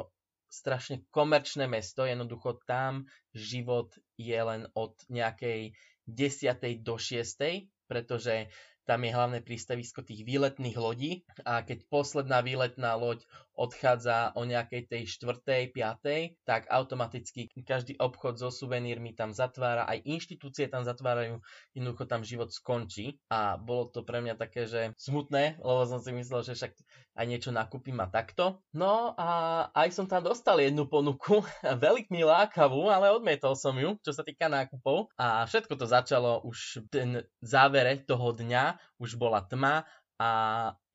strašne 0.52 1.08
komerčné 1.08 1.72
mesto, 1.72 2.04
jednoducho 2.04 2.60
tam 2.68 3.08
život 3.32 3.96
je 4.20 4.40
len 4.40 4.68
od 4.76 4.96
nejakej 5.08 5.72
10. 6.08 6.84
do 6.84 6.96
6. 7.00 7.68
pretože 7.88 8.52
tam 8.88 9.04
je 9.04 9.12
hlavné 9.12 9.40
prístavisko 9.44 10.04
tých 10.04 10.24
výletných 10.24 10.80
lodí 10.80 11.28
a 11.44 11.60
keď 11.64 11.84
posledná 11.92 12.40
výletná 12.40 12.96
loď 12.96 13.28
odchádza 13.58 14.38
o 14.38 14.46
nejakej 14.46 14.86
tej 14.86 15.04
štvrtej, 15.18 15.74
piatej, 15.74 16.38
tak 16.46 16.70
automaticky 16.70 17.50
každý 17.66 17.98
obchod 17.98 18.38
so 18.38 18.54
suvenírmi 18.54 19.18
tam 19.18 19.34
zatvára, 19.34 19.90
aj 19.90 20.06
inštitúcie 20.06 20.70
tam 20.70 20.86
zatvárajú, 20.86 21.42
jednoducho 21.74 22.06
tam 22.06 22.22
život 22.22 22.54
skončí 22.54 23.18
a 23.34 23.58
bolo 23.58 23.90
to 23.90 24.06
pre 24.06 24.22
mňa 24.22 24.38
také, 24.38 24.70
že 24.70 24.94
smutné, 25.02 25.58
lebo 25.58 25.90
som 25.90 25.98
si 25.98 26.14
myslel, 26.14 26.46
že 26.46 26.54
však 26.54 26.74
aj 27.18 27.26
niečo 27.26 27.50
nakúpim 27.50 27.98
a 27.98 28.08
takto. 28.08 28.62
No 28.78 29.18
a 29.18 29.30
aj 29.74 29.90
som 29.90 30.06
tam 30.06 30.22
dostal 30.22 30.62
jednu 30.62 30.86
ponuku, 30.86 31.42
veľmi 31.86 32.22
lákavú, 32.22 32.94
ale 32.94 33.10
odmietol 33.10 33.58
som 33.58 33.74
ju, 33.74 33.98
čo 34.06 34.14
sa 34.14 34.22
týka 34.22 34.46
nákupov 34.46 35.10
a 35.18 35.44
všetko 35.50 35.74
to 35.74 35.90
začalo 35.90 36.46
už 36.46 36.86
ten 36.94 37.26
závere 37.42 38.06
toho 38.06 38.38
dňa, 38.38 38.78
už 39.02 39.18
bola 39.18 39.42
tma 39.42 39.82
a 40.22 40.30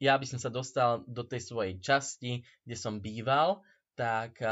ja 0.02 0.18
by 0.18 0.26
som 0.26 0.42
sa 0.42 0.50
dostal 0.50 1.06
do 1.06 1.22
tej 1.22 1.46
svojej 1.46 1.78
časti, 1.78 2.42
kde 2.66 2.74
som 2.74 2.98
býval, 2.98 3.62
tak 3.94 4.42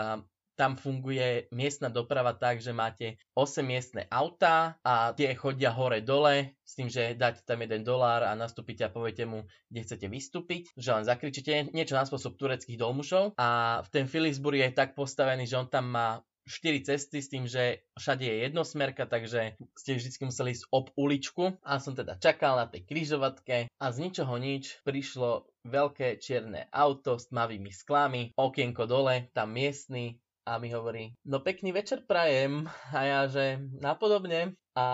tam 0.61 0.77
funguje 0.77 1.49
miestna 1.57 1.89
doprava 1.89 2.37
tak, 2.37 2.61
že 2.61 2.77
máte 2.77 3.17
8 3.33 3.65
miestne 3.65 4.05
autá 4.13 4.77
a 4.85 5.17
tie 5.17 5.33
chodia 5.33 5.73
hore-dole 5.73 6.53
s 6.61 6.77
tým, 6.77 6.93
že 6.93 7.17
dáte 7.17 7.41
tam 7.49 7.65
1 7.65 7.81
dolár 7.81 8.29
a 8.29 8.37
nastúpite 8.37 8.85
a 8.85 8.93
poviete 8.93 9.25
mu, 9.25 9.49
kde 9.73 9.81
chcete 9.89 10.07
vystúpiť, 10.13 10.69
že 10.77 10.93
len 10.93 11.09
zakričíte 11.09 11.73
niečo 11.73 11.97
na 11.97 12.05
spôsob 12.05 12.37
tureckých 12.37 12.77
dolmušov. 12.77 13.41
A 13.41 13.81
v 13.81 13.89
ten 13.89 14.05
Philipsburg 14.05 14.61
je 14.61 14.77
tak 14.77 14.93
postavený, 14.93 15.49
že 15.49 15.57
on 15.57 15.65
tam 15.65 15.97
má 15.97 16.21
4 16.51 16.83
cesty 16.83 17.23
s 17.23 17.31
tým, 17.31 17.47
že 17.47 17.87
všade 17.95 18.27
je 18.27 18.37
jednosmerka, 18.51 19.07
takže 19.07 19.55
ste 19.79 19.91
vždy 19.95 20.27
museli 20.27 20.51
ísť 20.59 20.67
ob 20.75 20.91
uličku. 20.99 21.63
A 21.63 21.79
som 21.79 21.95
teda 21.95 22.19
čakal 22.19 22.59
na 22.59 22.67
tej 22.67 22.83
kryžovatke 22.85 23.71
a 23.71 23.85
z 23.95 23.97
ničoho 24.03 24.35
nič 24.43 24.83
prišlo 24.83 25.47
veľké 25.63 26.19
čierne 26.19 26.67
auto 26.75 27.15
s 27.17 27.31
tmavými 27.31 27.71
sklami, 27.71 28.35
okienko 28.35 28.91
dole, 28.91 29.31
tam 29.31 29.55
miestny 29.55 30.19
a 30.49 30.59
mi 30.59 30.73
hovorí, 30.73 31.15
no 31.29 31.39
pekný 31.45 31.71
večer 31.71 32.03
prajem. 32.03 32.67
A 32.97 33.01
ja 33.07 33.21
že 33.31 33.63
napodobne. 33.79 34.59
A 34.75 34.87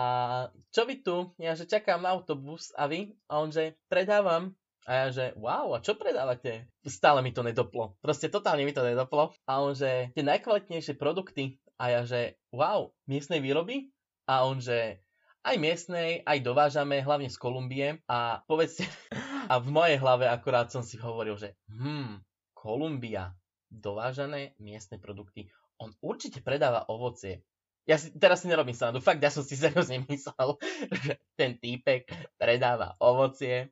čo 0.69 0.85
vy 0.85 1.01
tu? 1.01 1.33
Ja 1.41 1.57
že 1.57 1.65
čakám 1.65 2.05
autobus. 2.05 2.69
A 2.77 2.85
vy? 2.85 3.17
A 3.25 3.41
on 3.41 3.49
že 3.49 3.73
predávam 3.89 4.53
a 4.87 4.91
ja, 5.03 5.05
že 5.11 5.25
wow, 5.35 5.75
a 5.75 5.83
čo 5.83 5.99
predávate? 5.99 6.71
Stále 6.87 7.19
mi 7.19 7.35
to 7.35 7.43
nedoplo. 7.43 7.99
Proste 7.99 8.31
totálne 8.31 8.63
mi 8.63 8.71
to 8.71 8.87
nedoplo. 8.87 9.35
A 9.43 9.59
on, 9.59 9.75
že 9.75 10.15
tie 10.15 10.23
najkvalitnejšie 10.23 10.95
produkty. 10.95 11.59
A 11.75 11.91
ja, 11.91 12.01
že 12.07 12.39
wow, 12.55 12.95
miestnej 13.03 13.43
výroby? 13.43 13.91
A 14.31 14.47
on, 14.47 14.63
že 14.63 15.03
aj 15.43 15.55
miestnej, 15.59 16.23
aj 16.23 16.39
dovážame, 16.39 17.03
hlavne 17.03 17.27
z 17.27 17.35
Kolumbie. 17.35 17.99
A 18.07 18.39
povedzte, 18.47 18.87
a 19.51 19.59
v 19.59 19.67
mojej 19.75 19.99
hlave 19.99 20.23
akurát 20.31 20.71
som 20.71 20.87
si 20.87 20.95
hovoril, 20.95 21.35
že 21.35 21.59
hm, 21.67 22.23
Kolumbia, 22.55 23.35
dovážané 23.67 24.55
miestne 24.55 25.03
produkty. 25.03 25.51
On 25.83 25.91
určite 25.99 26.39
predáva 26.39 26.87
ovocie 26.87 27.43
ja 27.87 27.95
si, 27.95 28.11
teraz 28.19 28.43
si 28.43 28.51
nerobím 28.51 28.75
srandu, 28.75 28.99
fakt 28.99 29.23
ja 29.23 29.31
som 29.31 29.47
si 29.47 29.55
seriózne 29.63 30.03
myslel, 30.05 30.59
že 30.91 31.13
ten 31.39 31.55
týpek 31.55 32.11
predáva 32.35 32.99
ovocie 32.99 33.71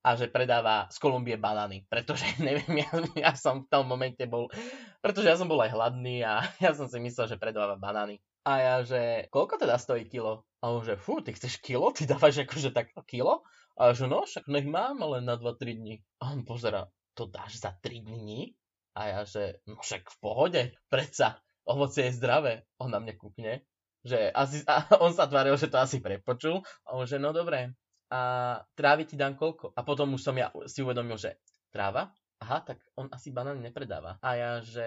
a 0.00 0.16
že 0.16 0.32
predáva 0.32 0.88
z 0.88 0.96
Kolumbie 0.96 1.36
banány, 1.36 1.84
pretože 1.86 2.24
neviem, 2.40 2.80
ja, 2.80 2.90
ja 3.28 3.32
som 3.36 3.62
v 3.62 3.68
tom 3.68 3.84
momente 3.84 4.24
bol, 4.24 4.48
pretože 5.04 5.28
ja 5.28 5.36
som 5.36 5.46
bol 5.46 5.60
aj 5.60 5.76
hladný 5.76 6.24
a 6.24 6.40
ja 6.64 6.72
som 6.72 6.88
si 6.88 6.96
myslel, 6.98 7.28
že 7.28 7.36
predáva 7.36 7.76
banány. 7.76 8.16
A 8.42 8.58
ja, 8.58 8.74
že 8.82 9.30
koľko 9.30 9.54
teda 9.54 9.78
stojí 9.78 10.10
kilo? 10.10 10.42
A 10.58 10.74
on, 10.74 10.82
že 10.82 10.98
fú, 10.98 11.22
ty 11.22 11.30
chceš 11.30 11.62
kilo? 11.62 11.94
Ty 11.94 12.10
dávaš 12.10 12.42
akože 12.42 12.74
takto 12.74 12.98
kilo? 13.06 13.46
A 13.78 13.94
že 13.94 14.10
no, 14.10 14.26
však 14.26 14.50
nech 14.50 14.66
mám 14.66 14.98
len 14.98 15.30
na 15.30 15.38
2-3 15.38 15.78
dní. 15.78 16.02
A 16.18 16.34
on 16.34 16.42
pozera, 16.42 16.90
to 17.14 17.30
dáš 17.30 17.62
za 17.62 17.70
3 17.78 18.02
dní? 18.02 18.50
A 18.98 19.00
ja, 19.14 19.20
že 19.22 19.62
no 19.70 19.78
však 19.78 20.10
v 20.10 20.16
pohode, 20.18 20.62
predsa 20.90 21.38
ovocie 21.66 22.10
je 22.10 22.18
zdravé. 22.18 22.66
On 22.78 22.90
na 22.90 22.98
mňa 22.98 23.14
kúkne, 23.18 23.62
že 24.02 24.30
asi, 24.34 24.66
a 24.66 24.86
on 25.04 25.14
sa 25.14 25.30
tváril, 25.30 25.54
že 25.58 25.70
to 25.70 25.78
asi 25.78 26.02
prepočul. 26.02 26.62
A 26.86 26.98
on 26.98 27.06
že 27.06 27.22
no 27.22 27.30
dobre, 27.30 27.74
a 28.12 28.20
trávy 28.76 29.08
ti 29.08 29.16
dám 29.16 29.40
koľko? 29.40 29.72
A 29.72 29.80
potom 29.88 30.12
už 30.12 30.20
som 30.20 30.36
ja 30.36 30.52
si 30.68 30.84
uvedomil, 30.84 31.16
že 31.16 31.40
tráva? 31.72 32.12
Aha, 32.44 32.60
tak 32.60 32.84
on 32.92 33.08
asi 33.08 33.32
banány 33.32 33.64
nepredáva. 33.64 34.20
A 34.20 34.36
ja, 34.36 34.50
že 34.60 34.84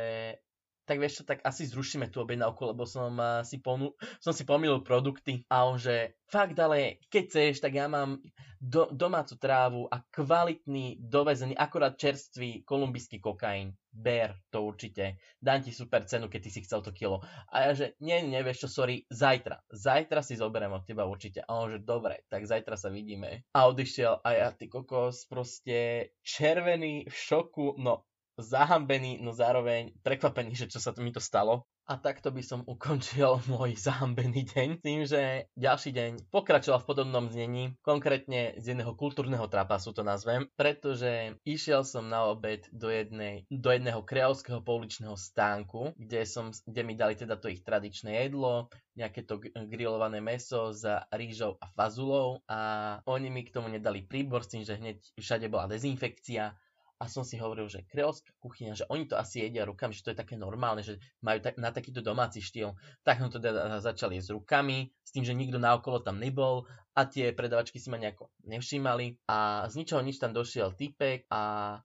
tak 0.85 1.01
vieš 1.01 1.21
čo, 1.21 1.23
tak 1.25 1.41
asi 1.41 1.65
zrušíme 1.65 2.07
tú 2.13 2.21
objednávku, 2.21 2.61
lebo 2.69 2.85
som 2.85 3.17
si, 3.41 3.57
ponu- 3.57 3.97
som 4.21 4.31
si 4.31 4.45
pomýlil 4.45 4.85
produkty 4.85 5.43
a 5.49 5.65
on 5.65 5.81
že 5.81 6.13
fakt 6.29 6.57
ale 6.61 7.01
keď 7.09 7.23
chceš, 7.25 7.53
tak 7.61 7.73
ja 7.73 7.89
mám 7.89 8.21
do- 8.61 8.89
domácu 8.91 9.37
trávu 9.37 9.85
a 9.89 10.01
kvalitný 10.09 10.97
dovezený, 11.01 11.53
akorát 11.53 11.97
čerstvý 11.97 12.65
kolumbijský 12.65 13.21
kokain. 13.21 13.73
Ber 13.95 14.35
to 14.51 14.67
určite. 14.67 15.15
Dám 15.39 15.63
ti 15.63 15.71
super 15.71 16.03
cenu, 16.03 16.27
keď 16.27 16.41
ty 16.43 16.49
si 16.51 16.61
chcel 16.67 16.83
to 16.83 16.91
kilo. 16.91 17.23
A 17.47 17.69
ja 17.69 17.71
že, 17.71 17.85
nie, 18.03 18.19
nie, 18.27 18.43
vieš 18.43 18.67
čo, 18.67 18.83
sorry, 18.83 19.07
zajtra. 19.07 19.63
Zajtra 19.71 20.19
si 20.19 20.35
zoberiem 20.35 20.75
od 20.75 20.83
teba 20.83 21.07
určite. 21.07 21.39
A 21.47 21.63
on 21.63 21.71
že, 21.71 21.79
dobre, 21.79 22.27
tak 22.27 22.43
zajtra 22.43 22.75
sa 22.75 22.91
vidíme. 22.91 23.47
A 23.55 23.71
odišiel 23.71 24.19
a 24.19 24.29
ja, 24.35 24.47
ty 24.51 24.67
kokos, 24.67 25.23
proste 25.31 26.11
červený 26.27 27.07
v 27.07 27.15
šoku, 27.15 27.79
no 27.79 28.03
zahambený, 28.37 29.23
no 29.23 29.31
zároveň 29.31 29.95
prekvapený, 30.03 30.55
že 30.55 30.67
čo 30.67 30.79
sa 30.83 30.91
to 30.91 30.99
mi 30.99 31.15
to 31.15 31.23
stalo. 31.23 31.63
A 31.85 32.01
takto 32.01 32.33
by 32.33 32.41
som 32.41 32.65
ukončil 32.65 33.37
môj 33.53 33.77
zahambený 33.77 34.49
deň 34.49 34.69
tým, 34.81 35.05
že 35.05 35.45
ďalší 35.53 35.93
deň 35.93 36.11
pokračoval 36.33 36.81
v 36.81 36.89
podobnom 36.89 37.29
znení, 37.29 37.77
konkrétne 37.85 38.57
z 38.57 38.73
jedného 38.73 38.97
kultúrneho 38.97 39.45
trapasu 39.45 39.93
to 39.93 40.01
nazvem, 40.01 40.49
pretože 40.57 41.37
išiel 41.45 41.85
som 41.85 42.09
na 42.09 42.25
obed 42.25 42.65
do, 42.73 42.89
jednej, 42.89 43.45
do 43.53 43.69
jedného 43.69 44.01
kreolského 44.01 44.65
pouličného 44.65 45.13
stánku, 45.13 45.93
kde, 45.93 46.25
som, 46.25 46.49
kde 46.49 46.81
mi 46.81 46.97
dali 46.97 47.13
teda 47.13 47.37
to 47.37 47.53
ich 47.53 47.61
tradičné 47.61 48.25
jedlo, 48.25 48.73
nejaké 48.97 49.21
to 49.27 49.37
grillované 49.69 50.23
meso 50.25 50.73
s 50.73 50.87
rýžou 51.13 51.61
a 51.61 51.69
fazulou 51.69 52.41
a 52.49 52.59
oni 53.05 53.29
mi 53.29 53.45
k 53.45 53.53
tomu 53.53 53.69
nedali 53.69 54.01
príbor 54.01 54.41
s 54.41 54.57
tým, 54.57 54.65
že 54.65 54.79
hneď 54.79 54.97
všade 55.21 55.51
bola 55.53 55.69
dezinfekcia 55.69 56.49
a 56.95 57.11
som 57.11 57.27
si 57.27 57.35
hovoril, 57.35 57.67
že 57.67 57.83
kreolská 57.83 58.31
kuchyňa, 58.39 58.73
že 58.73 58.85
oni 58.87 59.05
to 59.05 59.19
asi 59.19 59.43
jedia 59.43 59.67
rukami, 59.67 59.91
že 59.91 60.03
to 60.07 60.11
je 60.15 60.21
také 60.23 60.39
normálne, 60.39 60.79
že 60.79 60.95
majú 61.19 61.43
ta- 61.43 61.57
na 61.59 61.75
takýto 61.75 61.99
domáci 61.99 62.39
štýl. 62.39 62.71
Tak 63.03 63.19
som 63.19 63.27
to 63.27 63.43
teda 63.43 63.83
začali 63.83 64.15
jesť 64.15 64.39
rukami, 64.39 64.87
s 65.03 65.11
tým, 65.11 65.27
že 65.27 65.35
nikto 65.35 65.59
naokolo 65.59 65.99
tam 65.99 66.23
nebol 66.23 66.63
a 66.95 67.03
tie 67.03 67.35
predavačky 67.35 67.75
si 67.75 67.91
ma 67.91 67.99
nejako 67.99 68.31
nevšímali 68.47 69.27
a 69.27 69.67
z 69.67 69.83
ničoho 69.83 69.99
nič 69.99 70.23
tam 70.23 70.31
došiel 70.31 70.71
typek 70.71 71.27
a 71.27 71.41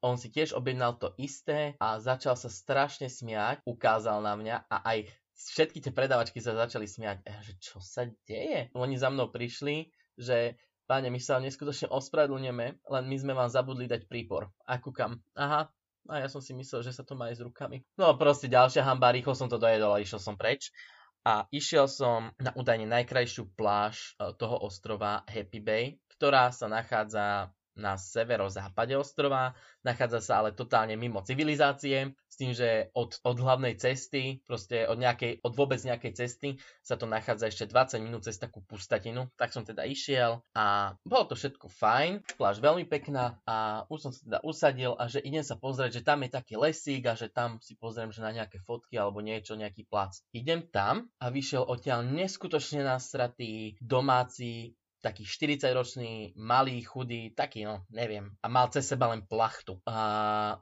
on 0.07 0.15
si 0.15 0.31
tiež 0.31 0.55
objednal 0.55 0.95
to 0.95 1.11
isté 1.19 1.75
a 1.83 1.99
začal 1.99 2.39
sa 2.39 2.47
strašne 2.47 3.11
smiať, 3.11 3.67
ukázal 3.67 4.23
na 4.23 4.39
mňa 4.39 4.57
a 4.71 4.77
aj 4.87 5.11
všetky 5.35 5.83
tie 5.83 5.91
predavačky 5.91 6.39
sa 6.39 6.55
začali 6.55 6.87
smiať. 6.87 7.27
Že 7.27 7.53
čo 7.59 7.77
sa 7.83 8.07
deje? 8.29 8.71
Oni 8.77 8.95
za 8.95 9.11
mnou 9.11 9.33
prišli, 9.33 9.91
že 10.21 10.61
páne, 10.91 11.07
my 11.07 11.23
sa 11.23 11.39
vám 11.39 11.47
neskutočne 11.47 11.87
ospravedlňujeme, 11.95 12.67
len 12.83 13.05
my 13.07 13.17
sme 13.23 13.33
vám 13.39 13.47
zabudli 13.47 13.87
dať 13.87 14.11
prípor. 14.11 14.51
A 14.67 14.83
kúkam, 14.83 15.23
aha, 15.39 15.71
a 16.11 16.15
ja 16.19 16.27
som 16.27 16.43
si 16.43 16.51
myslel, 16.51 16.83
že 16.83 16.91
sa 16.91 17.07
to 17.07 17.15
má 17.15 17.31
aj 17.31 17.39
s 17.39 17.45
rukami. 17.47 17.87
No 17.95 18.19
proste 18.19 18.51
ďalšia 18.51 18.83
hamba, 18.83 19.15
rýchlo 19.15 19.39
som 19.39 19.47
to 19.47 19.63
dojedol 19.63 19.95
a 19.95 20.03
išiel 20.03 20.19
som 20.19 20.35
preč. 20.35 20.75
A 21.23 21.45
išiel 21.53 21.85
som 21.85 22.33
na 22.41 22.51
údajne 22.57 22.89
najkrajšiu 22.89 23.53
pláž 23.53 24.17
e, 24.17 24.33
toho 24.41 24.57
ostrova 24.65 25.21
Happy 25.29 25.61
Bay, 25.61 26.01
ktorá 26.17 26.49
sa 26.49 26.65
nachádza 26.65 27.53
na 27.77 27.97
severozápade 27.97 28.97
ostrova, 28.97 29.55
nachádza 29.87 30.21
sa 30.21 30.35
ale 30.43 30.53
totálne 30.53 30.95
mimo 30.95 31.25
civilizácie, 31.25 32.13
s 32.31 32.39
tým, 32.39 32.55
že 32.55 32.95
od, 32.95 33.19
od 33.27 33.37
hlavnej 33.43 33.75
cesty, 33.75 34.39
proste 34.47 34.87
od, 34.87 35.03
nejakej, 35.03 35.43
od 35.43 35.53
vôbec 35.59 35.83
nejakej 35.83 36.13
cesty 36.15 36.49
sa 36.79 36.95
to 36.95 37.11
nachádza 37.11 37.51
ešte 37.51 37.67
20 37.67 38.07
minút 38.07 38.23
cez 38.23 38.39
takú 38.39 38.63
pustatinu, 38.63 39.27
tak 39.35 39.51
som 39.51 39.67
teda 39.67 39.83
išiel 39.83 40.39
a 40.55 40.95
bolo 41.03 41.27
to 41.27 41.35
všetko 41.35 41.67
fajn, 41.67 42.23
pláž 42.39 42.63
veľmi 42.63 42.87
pekná 42.87 43.43
a 43.43 43.83
už 43.91 43.99
som 43.99 44.13
sa 44.15 44.23
teda 44.23 44.39
usadil 44.47 44.95
a 44.95 45.11
že 45.11 45.19
idem 45.27 45.43
sa 45.43 45.59
pozrieť, 45.59 46.01
že 46.01 46.07
tam 46.07 46.23
je 46.23 46.31
taký 46.31 46.55
lesík 46.55 47.03
a 47.11 47.19
že 47.19 47.27
tam 47.27 47.59
si 47.59 47.75
pozriem, 47.75 48.15
že 48.15 48.23
na 48.23 48.31
nejaké 48.31 48.63
fotky 48.63 48.95
alebo 48.95 49.19
niečo, 49.19 49.59
nejaký 49.59 49.91
plac. 49.91 50.23
Idem 50.31 50.63
tam 50.71 51.11
a 51.19 51.35
vyšiel 51.35 51.67
odtiaľ 51.67 52.07
neskutočne 52.07 52.87
nasratý 52.87 53.75
domáci 53.83 54.79
taký 55.01 55.25
40-ročný, 55.25 56.37
malý, 56.37 56.85
chudý, 56.85 57.33
taký, 57.33 57.65
no, 57.65 57.89
neviem. 57.91 58.33
A 58.45 58.47
mal 58.49 58.69
cez 58.69 58.85
seba 58.85 59.09
len 59.11 59.25
plachtu. 59.25 59.81
A 59.89 60.61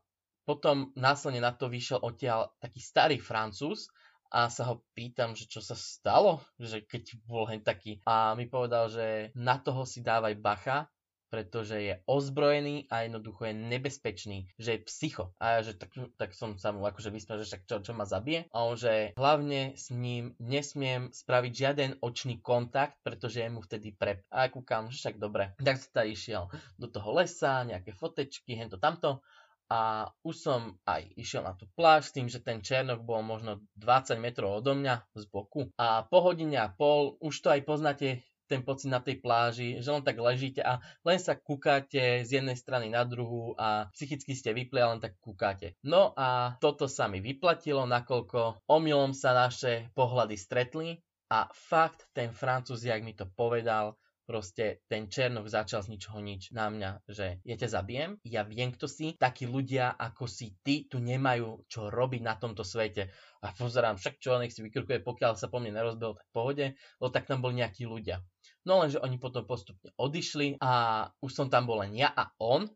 potom 0.49 0.95
následne 0.97 1.45
na 1.45 1.52
to 1.52 1.68
vyšiel 1.68 2.00
odtiaľ 2.00 2.57
taký 2.62 2.80
starý 2.80 3.18
francúz 3.21 3.92
a 4.33 4.49
sa 4.49 4.73
ho 4.73 4.85
pýtam, 4.97 5.37
že 5.37 5.45
čo 5.49 5.61
sa 5.61 5.76
stalo, 5.76 6.40
že 6.57 6.85
keď 6.85 7.21
bol 7.28 7.45
hen 7.49 7.61
taký. 7.61 8.00
A 8.09 8.33
mi 8.33 8.49
povedal, 8.49 8.88
že 8.88 9.35
na 9.37 9.61
toho 9.61 9.85
si 9.85 10.00
dávaj 10.00 10.37
bacha, 10.40 10.88
pretože 11.29 11.77
je 11.79 11.95
ozbrojený 12.09 12.89
a 12.89 13.05
jednoducho 13.05 13.49
je 13.49 13.55
nebezpečný, 13.55 14.39
že 14.57 14.77
je 14.77 14.85
psycho. 14.89 15.33
A 15.41 15.61
ja, 15.61 15.71
že 15.71 15.77
tak, 15.77 15.93
tak 16.17 16.33
som 16.33 16.57
sa 16.57 16.73
mu 16.73 16.85
akože 16.85 17.13
vysmiel, 17.13 17.41
že 17.45 17.49
však 17.53 17.63
čo, 17.69 17.77
čo 17.85 17.93
ma 17.93 18.09
zabije. 18.09 18.49
A 18.53 18.65
on, 18.65 18.77
že 18.77 19.13
hlavne 19.17 19.77
s 19.77 19.93
ním 19.93 20.35
nesmiem 20.41 21.13
spraviť 21.13 21.53
žiaden 21.53 21.91
očný 22.01 22.41
kontakt, 22.41 23.01
pretože 23.05 23.45
je 23.45 23.51
mu 23.53 23.61
vtedy 23.61 23.93
prep. 23.93 24.25
A 24.33 24.47
ja 24.47 24.49
kúkam, 24.53 24.89
že 24.89 25.01
však 25.01 25.17
dobre. 25.21 25.53
Tak 25.61 25.79
sa 25.81 26.03
išiel 26.03 26.49
do 26.81 26.89
toho 26.89 27.13
lesa, 27.17 27.65
nejaké 27.69 27.93
fotečky, 27.93 28.57
hento 28.57 28.81
tamto 28.81 29.21
a 29.69 30.09
už 30.25 30.35
som 30.41 30.61
aj 30.89 31.13
išiel 31.21 31.45
na 31.45 31.53
tú 31.53 31.69
pláž 31.77 32.09
s 32.09 32.15
tým, 32.17 32.25
že 32.25 32.41
ten 32.41 32.65
Černok 32.65 33.05
bol 33.05 33.21
možno 33.21 33.61
20 33.77 34.17
metrov 34.17 34.65
odo 34.65 34.73
mňa 34.73 35.13
z 35.13 35.25
boku 35.29 35.69
a 35.77 36.09
po 36.09 36.25
hodine 36.25 36.57
a 36.57 36.73
pol, 36.73 37.21
už 37.21 37.37
to 37.45 37.53
aj 37.53 37.61
poznáte, 37.69 38.25
ten 38.49 38.64
pocit 38.64 38.88
na 38.88 39.05
tej 39.05 39.21
pláži, 39.21 39.78
že 39.78 39.93
len 39.93 40.00
tak 40.00 40.17
ležíte 40.17 40.64
a 40.64 40.81
len 41.05 41.21
sa 41.21 41.37
kúkáte 41.37 42.25
z 42.25 42.40
jednej 42.40 42.57
strany 42.57 42.88
na 42.88 43.05
druhú 43.05 43.52
a 43.61 43.93
psychicky 43.93 44.33
ste 44.33 44.57
vypli 44.57 44.81
a 44.81 44.90
len 44.97 45.05
tak 45.05 45.21
kúkáte. 45.21 45.76
No 45.85 46.17
a 46.17 46.57
toto 46.59 46.88
sa 46.88 47.07
mi 47.07 47.21
vyplatilo, 47.21 47.85
nakoľko 47.85 48.64
omylom 48.67 49.12
sa 49.12 49.37
naše 49.37 49.93
pohľady 49.93 50.40
stretli 50.40 50.97
a 51.28 51.45
fakt 51.52 52.09
ten 52.17 52.33
francúz, 52.33 52.88
jak 52.88 53.05
mi 53.05 53.12
to 53.12 53.28
povedal, 53.28 54.00
proste 54.28 54.85
ten 54.93 55.09
Černok 55.09 55.49
začal 55.49 55.81
z 55.81 55.97
ničoho 55.97 56.21
nič 56.21 56.52
na 56.52 56.69
mňa, 56.69 57.09
že 57.09 57.40
ja 57.49 57.57
ťa 57.57 57.69
zabijem, 57.81 58.11
ja 58.28 58.45
viem 58.45 58.69
kto 58.76 58.85
si, 58.85 59.17
takí 59.17 59.49
ľudia 59.49 59.97
ako 59.97 60.28
si 60.28 60.52
ty 60.61 60.85
tu 60.85 61.00
nemajú 61.00 61.64
čo 61.64 61.88
robiť 61.88 62.21
na 62.21 62.37
tomto 62.37 62.61
svete. 62.61 63.09
A 63.40 63.57
pozerám, 63.57 63.97
však 63.97 64.21
čo, 64.21 64.37
nech 64.37 64.52
si 64.52 64.61
vykrukuje, 64.61 65.00
pokiaľ 65.00 65.40
sa 65.40 65.49
po 65.49 65.64
mne 65.64 65.81
nerozbil, 65.81 66.21
tak 66.21 66.28
pohode, 66.28 66.76
lebo 67.00 67.09
tak 67.09 67.25
tam 67.25 67.40
boli 67.40 67.64
nejakí 67.64 67.88
ľudia. 67.88 68.21
No 68.67 68.83
lenže 68.83 68.99
oni 68.99 69.21
potom 69.21 69.47
postupne 69.47 69.95
odišli 69.95 70.59
a 70.59 71.07
už 71.23 71.31
som 71.31 71.47
tam 71.47 71.69
bol 71.69 71.83
len 71.85 71.95
ja 71.95 72.11
a 72.11 72.33
on, 72.43 72.67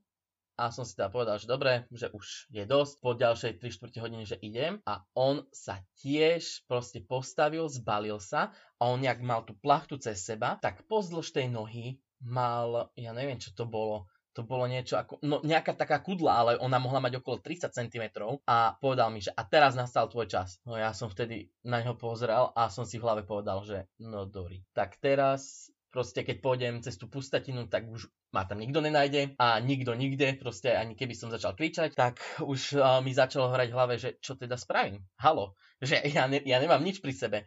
a 0.61 0.69
som 0.69 0.85
si 0.85 0.93
teda 0.93 1.09
povedal, 1.09 1.41
že 1.41 1.49
dobre, 1.49 1.89
že 1.91 2.13
už 2.13 2.53
je 2.53 2.65
dosť, 2.69 2.95
po 3.01 3.17
ďalšej 3.17 3.59
3 3.59 3.73
čtvrte 3.73 3.99
hodine, 4.05 4.29
že 4.29 4.37
idem. 4.39 4.85
A 4.85 5.01
on 5.17 5.49
sa 5.51 5.81
tiež 5.99 6.69
proste 6.69 7.01
postavil, 7.01 7.67
zbalil 7.73 8.21
sa 8.21 8.53
a 8.77 8.83
on 8.93 9.01
nejak 9.01 9.25
mal 9.25 9.43
tú 9.49 9.57
plachtu 9.57 9.97
cez 9.97 10.21
seba, 10.21 10.61
tak 10.61 10.85
pozdĺž 10.87 11.33
tej 11.33 11.49
nohy 11.49 11.99
mal, 12.21 12.93
ja 12.95 13.11
neviem 13.17 13.41
čo 13.41 13.51
to 13.57 13.65
bolo, 13.65 14.07
to 14.33 14.43
bolo 14.45 14.65
niečo 14.65 14.97
ako, 14.97 15.21
no 15.25 15.45
nejaká 15.45 15.77
taká 15.77 16.01
kudla, 16.01 16.33
ale 16.41 16.53
ona 16.57 16.81
mohla 16.81 17.05
mať 17.05 17.21
okolo 17.21 17.45
30 17.45 17.73
cm 17.73 18.05
a 18.49 18.77
povedal 18.81 19.13
mi, 19.13 19.21
že 19.21 19.33
a 19.33 19.45
teraz 19.45 19.77
nastal 19.77 20.09
tvoj 20.09 20.29
čas. 20.29 20.61
No 20.65 20.77
ja 20.77 20.97
som 20.97 21.13
vtedy 21.13 21.53
na 21.65 21.85
ňo 21.85 22.01
pozrel 22.01 22.51
a 22.57 22.73
som 22.73 22.89
si 22.89 22.97
v 22.97 23.05
hlave 23.05 23.23
povedal, 23.29 23.61
že 23.63 23.89
no 24.01 24.25
Dory, 24.25 24.65
tak 24.73 24.97
teraz 24.99 25.69
proste 25.93 26.25
keď 26.25 26.37
pôjdem 26.41 26.75
cez 26.81 26.97
tú 26.97 27.07
pustatinu, 27.07 27.69
tak 27.69 27.85
už 27.85 28.09
ma 28.33 28.49
tam 28.49 28.65
nikto 28.65 28.81
nenájde 28.81 29.37
a 29.37 29.61
nikto 29.61 29.93
nikde, 29.93 30.41
proste 30.41 30.73
ani 30.73 30.97
keby 30.97 31.13
som 31.13 31.29
začal 31.29 31.53
kričať, 31.53 31.93
tak 31.93 32.17
už 32.41 32.81
uh, 32.81 33.05
mi 33.05 33.13
začalo 33.13 33.53
hrať 33.53 33.69
v 33.69 33.77
hlave, 33.77 33.95
že 34.01 34.17
čo 34.25 34.41
teda 34.41 34.57
spravím? 34.57 35.05
Halo, 35.21 35.53
že 35.85 36.01
ja, 36.09 36.25
ne, 36.25 36.41
ja 36.41 36.57
nemám 36.57 36.81
nič 36.81 37.05
pri 37.05 37.13
sebe 37.13 37.39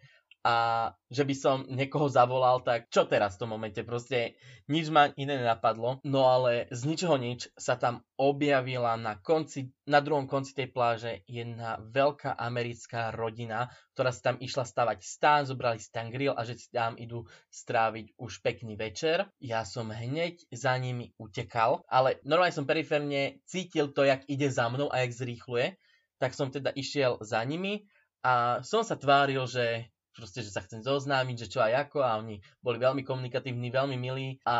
a 0.45 0.93
že 1.09 1.25
by 1.25 1.33
som 1.33 1.65
niekoho 1.65 2.05
zavolal, 2.05 2.61
tak 2.61 2.85
čo 2.93 3.09
teraz 3.09 3.33
v 3.33 3.41
tom 3.41 3.57
momente? 3.57 3.81
Proste 3.81 4.37
nič 4.69 4.93
ma 4.93 5.09
iné 5.17 5.41
nenapadlo. 5.41 6.05
No 6.05 6.29
ale 6.29 6.69
z 6.69 6.85
ničoho 6.85 7.17
nič 7.17 7.49
sa 7.57 7.81
tam 7.81 8.05
objavila 8.13 8.93
na, 8.93 9.17
konci, 9.17 9.73
na 9.89 10.05
druhom 10.05 10.29
konci 10.29 10.53
tej 10.53 10.69
pláže 10.69 11.25
jedna 11.25 11.81
veľká 11.81 12.37
americká 12.37 13.09
rodina, 13.09 13.73
ktorá 13.97 14.13
sa 14.13 14.29
tam 14.29 14.37
išla 14.37 14.69
stavať 14.69 15.01
stán, 15.01 15.49
zobrali 15.49 15.81
si 15.81 15.89
tam 15.89 16.13
grill 16.13 16.37
a 16.37 16.45
že 16.45 16.61
si 16.61 16.69
tam 16.69 16.93
idú 16.93 17.25
stráviť 17.49 18.13
už 18.21 18.45
pekný 18.45 18.77
večer. 18.77 19.25
Ja 19.41 19.65
som 19.65 19.89
hneď 19.89 20.45
za 20.53 20.77
nimi 20.77 21.09
utekal, 21.17 21.81
ale 21.89 22.21
normálne 22.21 22.53
som 22.53 22.69
periférne 22.69 23.41
cítil 23.49 23.89
to, 23.89 24.05
jak 24.05 24.21
ide 24.29 24.53
za 24.53 24.69
mnou 24.69 24.93
a 24.93 25.01
jak 25.01 25.09
zrýchluje, 25.09 25.73
tak 26.21 26.37
som 26.37 26.53
teda 26.53 26.69
išiel 26.69 27.17
za 27.25 27.41
nimi 27.41 27.89
a 28.21 28.61
som 28.65 28.81
sa 28.81 28.97
tváril, 28.97 29.45
že 29.45 29.89
proste, 30.15 30.39
že 30.41 30.49
sa 30.55 30.63
chcem 30.63 30.79
zoznámiť, 30.79 31.45
že 31.45 31.51
čo 31.51 31.59
aj 31.59 31.91
ako 31.91 31.99
a 32.01 32.17
oni 32.23 32.39
boli 32.63 32.79
veľmi 32.79 33.03
komunikatívni, 33.03 33.67
veľmi 33.69 33.99
milí 33.99 34.39
a 34.47 34.57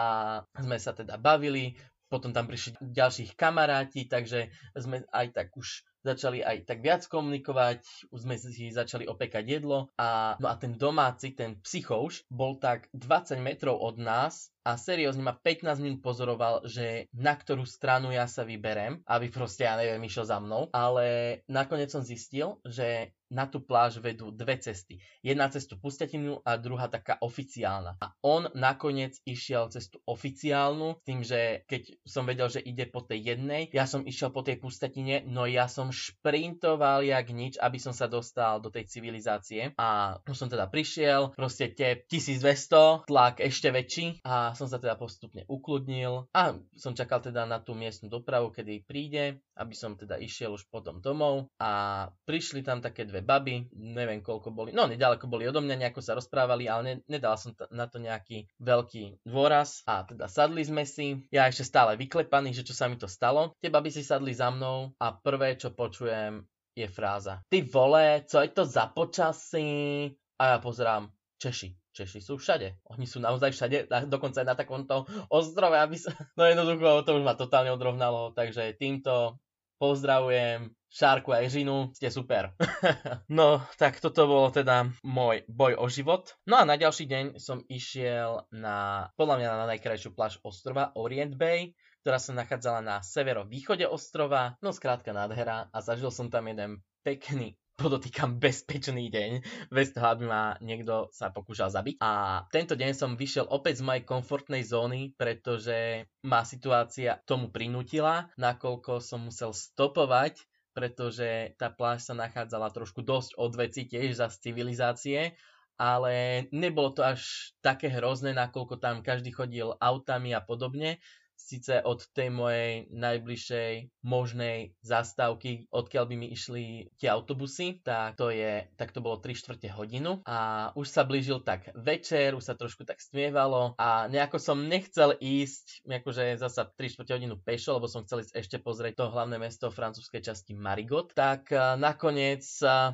sme 0.59 0.75
sa 0.75 0.91
teda 0.91 1.15
bavili, 1.15 1.79
potom 2.11 2.35
tam 2.35 2.45
prišli 2.45 2.77
ďalších 2.79 3.33
kamaráti, 3.33 4.05
takže 4.05 4.51
sme 4.77 5.07
aj 5.09 5.27
tak 5.33 5.47
už 5.57 5.81
začali 6.05 6.45
aj 6.45 6.69
tak 6.69 6.85
viac 6.85 7.01
komunikovať, 7.09 8.11
už 8.13 8.19
sme 8.29 8.37
si 8.37 8.69
začali 8.69 9.09
opekať 9.09 9.41
jedlo 9.41 9.89
a, 9.97 10.37
no 10.37 10.45
a 10.45 10.55
ten 10.59 10.77
domáci, 10.77 11.33
ten 11.33 11.57
psychouš, 11.65 12.29
bol 12.29 12.61
tak 12.61 12.91
20 12.93 13.41
metrov 13.41 13.81
od 13.81 13.97
nás 13.97 14.53
a 14.65 14.81
seriózne 14.81 15.21
ma 15.21 15.37
15 15.37 15.77
minút 15.77 16.01
pozoroval, 16.01 16.65
že 16.65 17.05
na 17.13 17.37
ktorú 17.37 17.69
stranu 17.69 18.09
ja 18.09 18.25
sa 18.25 18.41
vyberem, 18.41 19.05
aby 19.05 19.29
proste, 19.29 19.69
ja 19.69 19.77
neviem, 19.77 20.01
išiel 20.01 20.25
za 20.25 20.41
mnou, 20.41 20.73
ale 20.73 21.39
nakoniec 21.45 21.93
som 21.93 22.01
zistil, 22.01 22.57
že 22.65 23.13
na 23.29 23.49
tú 23.49 23.61
pláž 23.61 23.99
vedú 23.99 24.29
dve 24.29 24.57
cesty. 24.61 25.01
Jedna 25.25 25.49
cestu 25.49 25.75
pustatinu 25.75 26.39
a 26.45 26.57
druhá 26.61 26.87
taká 26.87 27.17
oficiálna. 27.19 27.97
A 27.99 28.13
on 28.23 28.47
nakoniec 28.53 29.17
išiel 29.25 29.67
cestu 29.73 29.99
oficiálnu, 30.05 31.01
tým, 31.03 31.25
že 31.25 31.65
keď 31.65 31.99
som 32.05 32.23
vedel, 32.23 32.47
že 32.47 32.61
ide 32.61 32.85
po 32.85 33.01
tej 33.01 33.35
jednej, 33.35 33.67
ja 33.73 33.89
som 33.89 34.05
išiel 34.05 34.29
po 34.29 34.45
tej 34.45 34.61
pustatine, 34.61 35.25
no 35.25 35.49
ja 35.49 35.65
som 35.65 35.89
šprintoval 35.91 37.03
jak 37.03 37.27
nič, 37.33 37.57
aby 37.57 37.81
som 37.81 37.91
sa 37.91 38.05
dostal 38.05 38.61
do 38.61 38.69
tej 38.69 38.87
civilizácie. 38.87 39.73
A 39.75 40.21
už 40.23 40.37
som 40.37 40.49
teda 40.49 40.69
prišiel, 40.69 41.33
proste 41.35 41.73
tie 41.73 41.99
1200, 42.07 43.09
tlak 43.09 43.41
ešte 43.41 43.73
väčší 43.73 44.21
a 44.23 44.54
som 44.55 44.71
sa 44.71 44.79
teda 44.79 44.95
postupne 44.95 45.43
ukludnil 45.45 46.31
a 46.31 46.55
som 46.75 46.95
čakal 46.95 47.21
teda 47.21 47.43
na 47.43 47.59
tú 47.59 47.75
miestnu 47.75 48.07
dopravu, 48.07 48.49
kedy 48.49 48.87
príde, 48.87 49.43
aby 49.59 49.75
som 49.75 49.99
teda 49.99 50.17
išiel 50.17 50.55
už 50.55 50.67
potom 50.71 51.03
domov 51.03 51.51
a 51.59 52.07
prišli 52.25 52.63
tam 52.63 52.79
také 52.79 53.05
dve 53.05 53.21
baby, 53.21 53.69
neviem 53.75 54.23
koľko 54.23 54.49
boli, 54.55 54.71
no 54.71 54.87
nedaleko 54.87 55.27
boli 55.27 55.45
odo 55.45 55.59
mňa, 55.59 55.75
nejako 55.85 56.01
sa 56.01 56.17
rozprávali, 56.17 56.65
ale 56.65 56.81
ne, 56.83 56.93
nedal 57.11 57.35
som 57.35 57.51
t- 57.53 57.67
na 57.75 57.85
to 57.85 57.99
nejaký 57.99 58.47
veľký 58.59 59.27
dôraz 59.27 59.83
a 59.85 60.07
teda 60.07 60.31
sadli 60.31 60.63
sme 60.63 60.87
si, 60.87 61.27
ja 61.29 61.45
ešte 61.45 61.67
stále 61.67 61.99
vyklepaný, 61.99 62.55
že 62.55 62.65
čo 62.65 62.73
sa 62.73 62.87
mi 62.87 62.95
to 62.95 63.05
stalo, 63.05 63.53
tie 63.59 63.69
baby 63.69 63.91
si 63.91 64.01
sadli 64.01 64.31
za 64.33 64.49
mnou 64.49 64.95
a 64.97 65.11
prvé 65.13 65.59
čo 65.59 65.75
počujem 65.75 66.47
je 66.75 66.87
fráza. 66.91 67.39
Ty 67.47 67.61
vole, 67.71 68.27
co 68.27 68.43
je 68.43 68.49
to 68.51 68.63
za 68.67 68.91
počasí? 68.91 70.11
A 70.35 70.43
ja 70.51 70.57
pozerám, 70.59 71.07
Češi. 71.39 71.84
Češi 71.95 72.19
sú 72.19 72.35
všade. 72.35 72.75
Oni 72.91 73.07
sú 73.07 73.23
naozaj 73.23 73.55
všade, 73.55 73.87
dokonca 74.11 74.43
aj 74.43 74.47
na 74.51 74.59
takomto 74.59 75.07
ostrove, 75.31 75.79
aby 75.79 75.95
sa... 75.95 76.11
No 76.37 76.43
jednoducho, 76.43 77.07
to 77.07 77.15
už 77.15 77.23
ma 77.23 77.39
totálne 77.39 77.71
odrovnalo, 77.71 78.35
takže 78.35 78.75
týmto 78.75 79.39
pozdravujem 79.79 80.75
Šárku 80.91 81.31
a 81.31 81.43
Ježinu, 81.43 81.91
ste 81.95 82.11
super. 82.11 82.55
no, 83.31 83.63
tak 83.79 83.99
toto 84.03 84.27
bolo 84.27 84.47
teda 84.51 84.91
môj 85.03 85.47
boj 85.47 85.75
o 85.79 85.87
život. 85.87 86.35
No 86.47 86.59
a 86.59 86.67
na 86.67 86.75
ďalší 86.75 87.07
deň 87.07 87.25
som 87.39 87.63
išiel 87.67 88.47
na, 88.51 89.07
podľa 89.19 89.35
mňa 89.39 89.47
na 89.63 89.67
najkrajšiu 89.75 90.15
pláž 90.15 90.39
ostrova 90.43 90.95
Orient 90.95 91.35
Bay, 91.35 91.75
ktorá 92.03 92.19
sa 92.19 92.35
nachádzala 92.35 92.79
na 92.83 92.95
severovýchode 93.03 93.87
ostrova, 93.87 94.55
no 94.59 94.71
skrátka 94.75 95.11
nádhera 95.11 95.67
a 95.71 95.77
zažil 95.79 96.11
som 96.11 96.31
tam 96.31 96.47
jeden 96.47 96.79
pekný 97.03 97.59
podotýkam 97.75 98.39
bezpečný 98.39 99.11
deň, 99.11 99.31
bez 99.69 99.91
toho, 99.91 100.07
aby 100.15 100.23
ma 100.25 100.55
niekto 100.63 101.11
sa 101.11 101.29
pokúšal 101.29 101.69
zabiť. 101.69 102.01
A 102.01 102.43
tento 102.49 102.73
deň 102.73 102.91
som 102.95 103.19
vyšiel 103.19 103.45
opäť 103.51 103.83
z 103.83 103.87
mojej 103.87 104.03
komfortnej 104.07 104.63
zóny, 104.63 105.13
pretože 105.13 106.07
ma 106.25 106.41
situácia 106.47 107.19
tomu 107.27 107.51
prinútila, 107.51 108.31
nakoľko 108.39 109.03
som 109.03 109.27
musel 109.29 109.53
stopovať 109.53 110.41
pretože 110.75 111.55
tá 111.55 111.71
pláž 111.71 112.03
sa 112.03 112.11
nachádzala 112.11 112.67
trošku 112.67 112.99
dosť 112.99 113.39
od 113.39 113.55
veci 113.55 113.87
tiež 113.87 114.19
za 114.19 114.27
civilizácie 114.27 115.31
ale 115.75 116.47
nebolo 116.55 116.95
to 116.95 117.03
až 117.03 117.51
také 117.59 117.91
hrozné, 117.91 118.31
nakoľko 118.31 118.79
tam 118.79 119.03
každý 119.03 119.35
chodil 119.35 119.75
autami 119.75 120.31
a 120.31 120.39
podobne 120.39 121.03
síce 121.37 121.83
od 121.83 122.01
tej 122.15 122.33
mojej 122.33 122.89
najbližšej 122.89 124.01
možnej 124.01 124.73
zastávky, 124.81 125.69
odkiaľ 125.69 126.03
by 126.09 126.15
mi 126.17 126.27
išli 126.33 126.89
tie 126.97 127.11
autobusy, 127.13 127.83
tak 127.85 128.17
to 128.17 128.33
je, 128.33 128.65
tak 128.75 128.91
to 128.91 129.03
bolo 129.03 129.21
3 129.21 129.35
čtvrte 129.35 129.69
hodinu 129.71 130.25
a 130.25 130.71
už 130.73 130.87
sa 130.89 131.05
blížil 131.05 131.45
tak 131.45 131.69
večer, 131.77 132.33
už 132.33 132.43
sa 132.43 132.57
trošku 132.57 132.85
tak 132.85 132.97
stmievalo 133.01 133.77
a 133.77 134.09
nejako 134.09 134.41
som 134.41 134.65
nechcel 134.65 135.13
ísť, 135.17 135.85
akože 135.85 136.41
zasa 136.41 136.65
3 136.65 136.97
čtvrte 136.97 137.13
hodinu 137.13 137.37
pešo, 137.37 137.77
lebo 137.77 137.85
som 137.85 138.05
chcel 138.07 138.25
ísť 138.25 138.33
ešte 138.35 138.57
pozrieť 138.57 139.05
to 139.05 139.13
hlavné 139.13 139.37
mesto 139.37 139.69
francúzskej 139.69 140.25
časti 140.25 140.57
Marigot, 140.57 141.13
tak 141.13 141.53
nakoniec 141.77 142.41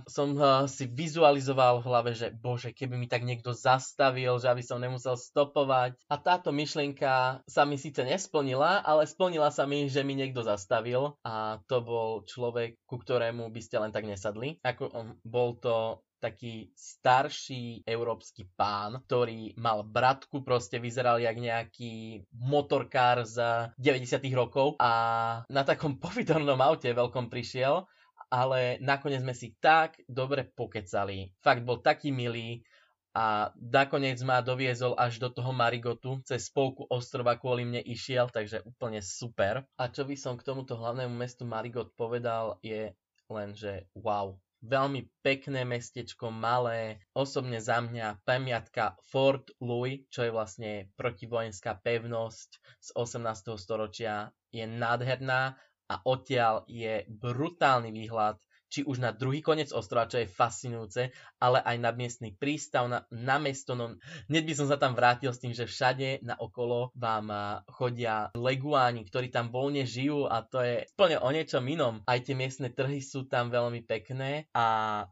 som 0.08 0.30
si 0.68 0.86
vizualizoval 0.92 1.80
v 1.80 1.88
hlave, 1.88 2.12
že 2.12 2.36
bože, 2.36 2.76
keby 2.76 3.00
mi 3.00 3.08
tak 3.08 3.24
niekto 3.24 3.56
zastavil, 3.56 4.36
že 4.40 4.52
aby 4.52 4.64
som 4.64 4.82
nemusel 4.82 5.16
stopovať. 5.16 5.96
A 6.12 6.16
táto 6.20 6.52
myšlienka 6.52 7.44
sa 7.48 7.64
mi 7.64 7.78
síce 7.80 8.04
nespovedala, 8.04 8.31
nesplnila, 8.32 8.80
ale 8.80 9.04
splnila 9.04 9.52
sa 9.52 9.68
mi, 9.68 9.92
že 9.92 10.08
mi 10.08 10.16
niekto 10.16 10.40
zastavil 10.40 11.20
a 11.28 11.60
to 11.68 11.84
bol 11.84 12.24
človek, 12.24 12.80
ku 12.88 12.96
ktorému 12.96 13.52
by 13.52 13.60
ste 13.60 13.76
len 13.84 13.92
tak 13.92 14.08
nesadli. 14.08 14.56
Ako, 14.64 14.88
um, 14.88 15.20
bol 15.28 15.60
to 15.60 16.00
taký 16.24 16.72
starší 16.72 17.84
európsky 17.84 18.48
pán, 18.56 19.04
ktorý 19.04 19.52
mal 19.60 19.84
bratku, 19.84 20.48
proste 20.48 20.80
vyzeral 20.80 21.20
jak 21.20 21.36
nejaký 21.36 22.24
motorkár 22.32 23.28
z 23.28 23.68
90 23.76 24.24
rokov 24.32 24.80
a 24.80 25.44
na 25.52 25.68
takom 25.68 26.00
povidornom 26.04 26.64
aute 26.64 26.88
veľkom 26.88 27.28
prišiel, 27.28 27.84
ale 28.32 28.80
nakoniec 28.80 29.20
sme 29.20 29.36
si 29.36 29.60
tak 29.60 30.00
dobre 30.08 30.48
pokecali. 30.48 31.36
Fakt 31.44 31.68
bol 31.68 31.84
taký 31.84 32.16
milý, 32.16 32.64
a 33.12 33.52
nakoniec 33.60 34.24
ma 34.24 34.40
doviezol 34.40 34.96
až 34.96 35.20
do 35.20 35.28
toho 35.28 35.52
Marigotu, 35.52 36.24
cez 36.24 36.48
spolku 36.48 36.88
ostrova 36.88 37.36
kvôli 37.36 37.68
mne 37.68 37.84
išiel, 37.84 38.32
takže 38.32 38.64
úplne 38.64 39.04
super. 39.04 39.68
A 39.76 39.92
čo 39.92 40.08
by 40.08 40.16
som 40.16 40.40
k 40.40 40.48
tomuto 40.48 40.80
hlavnému 40.80 41.12
mestu 41.12 41.44
Marigot 41.44 41.92
povedal 42.00 42.56
je 42.64 42.96
len, 43.28 43.52
že 43.56 43.88
wow, 44.00 44.40
veľmi 44.62 45.10
pekné 45.26 45.66
mestečko, 45.66 46.30
malé, 46.30 47.02
osobne 47.18 47.58
za 47.58 47.82
mňa 47.82 48.22
pamiatka 48.24 48.96
Fort 49.10 49.50
Louis, 49.58 50.06
čo 50.14 50.24
je 50.24 50.32
vlastne 50.32 50.72
protivojenská 50.96 51.82
pevnosť 51.82 52.50
z 52.80 52.90
18. 52.96 53.58
storočia, 53.58 54.30
je 54.54 54.64
nádherná 54.68 55.58
a 55.92 55.96
odtiaľ 56.08 56.64
je 56.70 57.04
brutálny 57.10 57.92
výhľad 57.92 58.40
či 58.72 58.88
už 58.88 59.04
na 59.04 59.12
druhý 59.12 59.44
koniec 59.44 59.76
ostrova, 59.76 60.08
čo 60.08 60.24
je 60.24 60.32
fascinujúce, 60.32 61.12
ale 61.44 61.60
aj 61.60 61.78
na 61.84 61.92
miestny 61.92 62.32
prístav, 62.32 62.88
na, 62.88 63.04
na 63.12 63.36
mesto. 63.36 63.76
No, 63.76 64.00
hneď 64.32 64.44
by 64.48 64.54
som 64.56 64.68
sa 64.72 64.80
tam 64.80 64.96
vrátil 64.96 65.36
s 65.36 65.44
tým, 65.44 65.52
že 65.52 65.68
všade 65.68 66.24
na 66.24 66.40
okolo 66.40 66.96
vám 66.96 67.28
chodia 67.68 68.32
leguáni, 68.32 69.04
ktorí 69.04 69.28
tam 69.28 69.52
voľne 69.52 69.84
žijú 69.84 70.32
a 70.32 70.40
to 70.48 70.64
je 70.64 70.88
úplne 70.96 71.20
o 71.20 71.30
niečom 71.30 71.68
inom. 71.68 72.00
Aj 72.08 72.24
tie 72.24 72.34
miestne 72.34 72.72
trhy 72.72 73.04
sú 73.04 73.28
tam 73.28 73.52
veľmi 73.52 73.84
pekné 73.84 74.48
a 74.56 74.66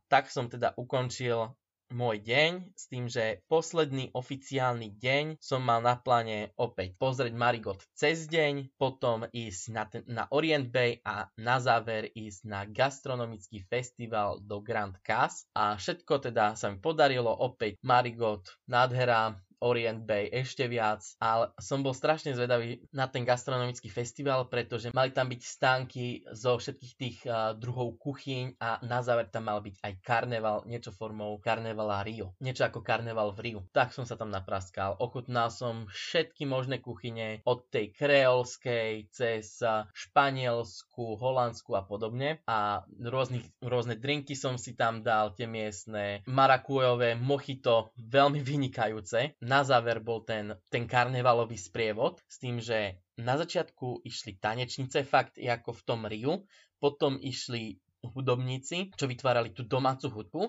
tak 0.08 0.32
som 0.32 0.48
teda 0.48 0.72
ukončil 0.80 1.59
môj 1.90 2.22
deň 2.22 2.74
s 2.78 2.86
tým, 2.88 3.10
že 3.10 3.42
posledný 3.50 4.14
oficiálny 4.14 4.94
deň 4.98 5.42
som 5.42 5.66
mal 5.66 5.82
na 5.82 5.98
pláne 5.98 6.54
opäť 6.56 6.94
pozrieť 7.02 7.34
Marigot 7.34 7.82
cez 7.98 8.30
deň, 8.30 8.78
potom 8.78 9.26
ísť 9.30 9.64
na, 9.74 9.84
ten, 9.90 10.04
na 10.06 10.24
Orient 10.30 10.70
Bay 10.70 11.02
a 11.02 11.28
na 11.36 11.58
záver 11.58 12.14
ísť 12.14 12.42
na 12.46 12.66
gastronomický 12.70 13.66
festival 13.66 14.40
do 14.40 14.62
Grand 14.62 14.94
Cas. 15.02 15.50
A 15.58 15.76
všetko 15.76 16.30
teda 16.30 16.54
sa 16.54 16.70
mi 16.70 16.78
podarilo, 16.78 17.34
opäť 17.34 17.82
Marigot, 17.82 18.46
nádhera, 18.70 19.34
Orient 19.60 20.08
Bay 20.08 20.32
ešte 20.32 20.72
viac, 20.72 21.04
ale 21.20 21.52
som 21.60 21.84
bol 21.84 21.92
strašne 21.92 22.32
zvedavý 22.32 22.80
na 22.96 23.12
ten 23.12 23.28
gastronomický 23.28 23.92
festival, 23.92 24.48
pretože 24.48 24.92
mali 24.96 25.12
tam 25.12 25.28
byť 25.28 25.42
stánky 25.44 26.24
zo 26.32 26.56
všetkých 26.56 26.94
tých 26.96 27.18
uh, 27.28 27.52
druhov 27.56 28.00
kuchyň 28.00 28.56
a 28.64 28.80
na 28.88 29.04
záver 29.04 29.28
tam 29.28 29.52
mal 29.52 29.60
byť 29.60 29.84
aj 29.84 29.94
karneval, 30.00 30.64
niečo 30.64 30.96
formou 30.96 31.36
karnevala 31.44 32.04
Rio. 32.08 32.32
Niečo 32.40 32.64
ako 32.68 32.80
karneval 32.80 33.36
v 33.36 33.40
Riu. 33.52 33.60
Tak 33.76 33.92
som 33.92 34.08
sa 34.08 34.16
tam 34.16 34.32
napraskal. 34.32 34.96
Ochutnal 35.04 35.52
som 35.52 35.92
všetky 35.92 36.48
možné 36.48 36.80
kuchyne, 36.80 37.44
od 37.44 37.68
tej 37.68 37.92
kreolskej 37.92 39.12
cez 39.12 39.60
španielsku, 39.92 41.20
holandsku 41.20 41.76
a 41.76 41.84
podobne. 41.84 42.40
A 42.48 42.88
rôznych, 43.00 43.44
rôzne 43.60 44.00
drinky 44.00 44.40
som 44.40 44.56
si 44.56 44.80
tam 44.80 45.04
dal, 45.04 45.36
tie 45.36 45.50
miestne 45.50 46.24
marakujové, 46.30 47.20
mochito, 47.20 47.92
veľmi 48.00 48.40
vynikajúce 48.40 49.40
na 49.50 49.66
záver 49.66 49.98
bol 49.98 50.22
ten, 50.22 50.54
ten 50.70 50.86
karnevalový 50.86 51.58
sprievod 51.58 52.22
s 52.30 52.38
tým, 52.38 52.62
že 52.62 53.02
na 53.18 53.34
začiatku 53.34 54.06
išli 54.06 54.38
tanečnice, 54.38 55.02
fakt 55.02 55.42
ako 55.42 55.74
v 55.74 55.82
tom 55.82 56.02
Riu, 56.06 56.46
potom 56.78 57.18
išli 57.18 57.82
hudobníci, 58.06 58.94
čo 58.94 59.10
vytvárali 59.10 59.52
tú 59.52 59.66
domácu 59.66 60.08
hudbu 60.14 60.44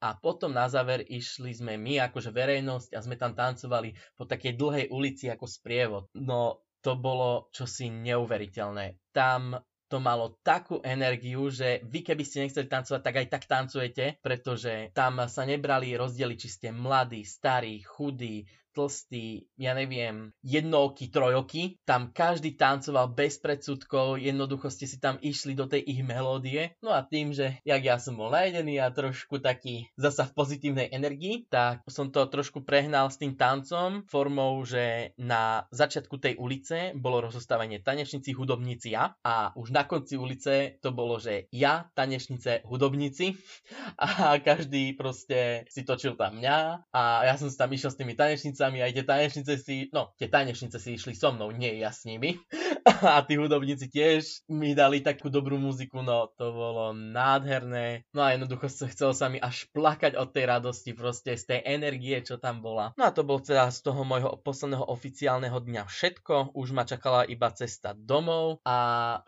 a 0.00 0.14
potom 0.16 0.54
na 0.54 0.70
záver 0.70 1.02
išli 1.02 1.50
sme 1.52 1.74
my, 1.76 2.06
akože 2.08 2.30
verejnosť 2.30 2.94
a 2.94 3.02
sme 3.02 3.18
tam 3.18 3.34
tancovali 3.34 3.92
po 4.14 4.24
takej 4.24 4.54
dlhej 4.54 4.86
ulici 4.94 5.28
ako 5.28 5.44
sprievod. 5.50 6.08
No 6.16 6.64
to 6.84 6.94
bolo 6.94 7.48
čosi 7.50 7.88
neuveriteľné. 7.88 9.12
Tam 9.16 9.56
to 9.94 10.02
malo 10.02 10.34
takú 10.42 10.82
energiu, 10.82 11.46
že 11.54 11.78
vy 11.86 12.02
keby 12.02 12.26
ste 12.26 12.42
nechceli 12.42 12.66
tancovať, 12.66 12.98
tak 12.98 13.14
aj 13.14 13.26
tak 13.30 13.44
tancujete, 13.46 14.18
pretože 14.18 14.90
tam 14.90 15.22
sa 15.30 15.46
nebrali 15.46 15.94
rozdiely, 15.94 16.34
či 16.34 16.50
ste 16.50 16.68
mladí, 16.74 17.22
starí, 17.22 17.78
chudí, 17.86 18.42
tlstý, 18.74 19.48
ja 19.56 19.72
neviem, 19.72 20.34
jednooky, 20.44 21.08
trojoky. 21.08 21.80
Tam 21.88 22.10
každý 22.10 22.58
tancoval 22.58 23.14
bez 23.14 23.40
predsudkov, 23.40 24.20
jednoducho 24.20 24.68
ste 24.68 24.84
si 24.84 25.00
tam 25.00 25.16
išli 25.22 25.56
do 25.56 25.64
tej 25.70 25.86
ich 25.86 26.02
melódie. 26.04 26.76
No 26.84 26.92
a 26.92 27.06
tým, 27.06 27.30
že 27.32 27.62
jak 27.64 27.80
ja 27.80 27.96
som 28.02 28.18
bol 28.18 28.34
najedený 28.34 28.82
a 28.82 28.92
trošku 28.92 29.40
taký 29.40 29.88
zasa 29.96 30.28
v 30.28 30.34
pozitívnej 30.36 30.90
energii, 30.90 31.46
tak 31.48 31.86
som 31.86 32.10
to 32.10 32.26
trošku 32.26 32.66
prehnal 32.66 33.08
s 33.08 33.16
tým 33.16 33.38
tancom 33.38 34.04
formou, 34.10 34.60
že 34.66 35.14
na 35.16 35.70
začiatku 35.70 36.18
tej 36.18 36.34
ulice 36.36 36.92
bolo 36.98 37.24
rozostávanie 37.24 37.80
tanečníci, 37.80 38.34
hudobníci 38.34 38.92
ja 38.92 39.14
a 39.22 39.54
už 39.54 39.70
na 39.70 39.86
konci 39.86 40.18
ulice 40.18 40.76
to 40.82 40.90
bolo, 40.90 41.22
že 41.22 41.46
ja, 41.54 41.86
tanečnice, 41.94 42.66
hudobníci 42.66 43.38
a 44.04 44.36
každý 44.42 44.98
proste 44.98 45.64
si 45.70 45.86
točil 45.86 46.18
tam 46.18 46.40
mňa 46.40 46.90
a 46.90 47.02
ja 47.28 47.34
som 47.38 47.46
si 47.46 47.56
tam 47.56 47.70
išiel 47.70 47.94
s 47.94 47.98
tými 48.00 48.18
tanečnicami 48.18 48.63
tanečnicami, 48.64 48.80
aj 48.80 48.92
tie 48.96 49.04
tanečnice 49.04 49.54
si, 49.60 49.76
no, 49.92 50.16
tie 50.16 50.28
tanečnice 50.32 50.78
si 50.80 50.96
išli 50.96 51.12
so 51.12 51.32
mnou, 51.32 51.52
nie 51.52 51.76
ja 51.76 51.92
s 51.92 52.08
nimi. 52.08 52.40
a 53.04 53.20
tí 53.24 53.36
hudobníci 53.36 53.88
tiež 53.92 54.48
mi 54.48 54.72
dali 54.72 55.04
takú 55.04 55.28
dobrú 55.28 55.60
muziku, 55.60 56.00
no 56.00 56.32
to 56.36 56.52
bolo 56.52 56.96
nádherné. 56.96 58.04
No 58.16 58.24
a 58.24 58.32
jednoducho 58.32 58.68
chcel 58.68 59.12
sa 59.12 59.28
mi 59.28 59.40
až 59.40 59.68
plakať 59.72 60.16
od 60.16 60.32
tej 60.32 60.44
radosti, 60.48 60.96
proste 60.96 61.36
z 61.36 61.44
tej 61.44 61.60
energie, 61.64 62.16
čo 62.24 62.40
tam 62.40 62.64
bola. 62.64 62.92
No 62.96 63.08
a 63.08 63.12
to 63.12 63.24
bol 63.24 63.40
teda 63.40 63.68
z 63.68 63.84
toho 63.84 64.04
môjho 64.04 64.36
posledného 64.40 64.84
oficiálneho 64.88 65.60
dňa 65.60 65.84
všetko. 65.84 66.56
Už 66.56 66.72
ma 66.72 66.88
čakala 66.88 67.28
iba 67.28 67.48
cesta 67.52 67.92
domov 67.96 68.60
a 68.64 68.76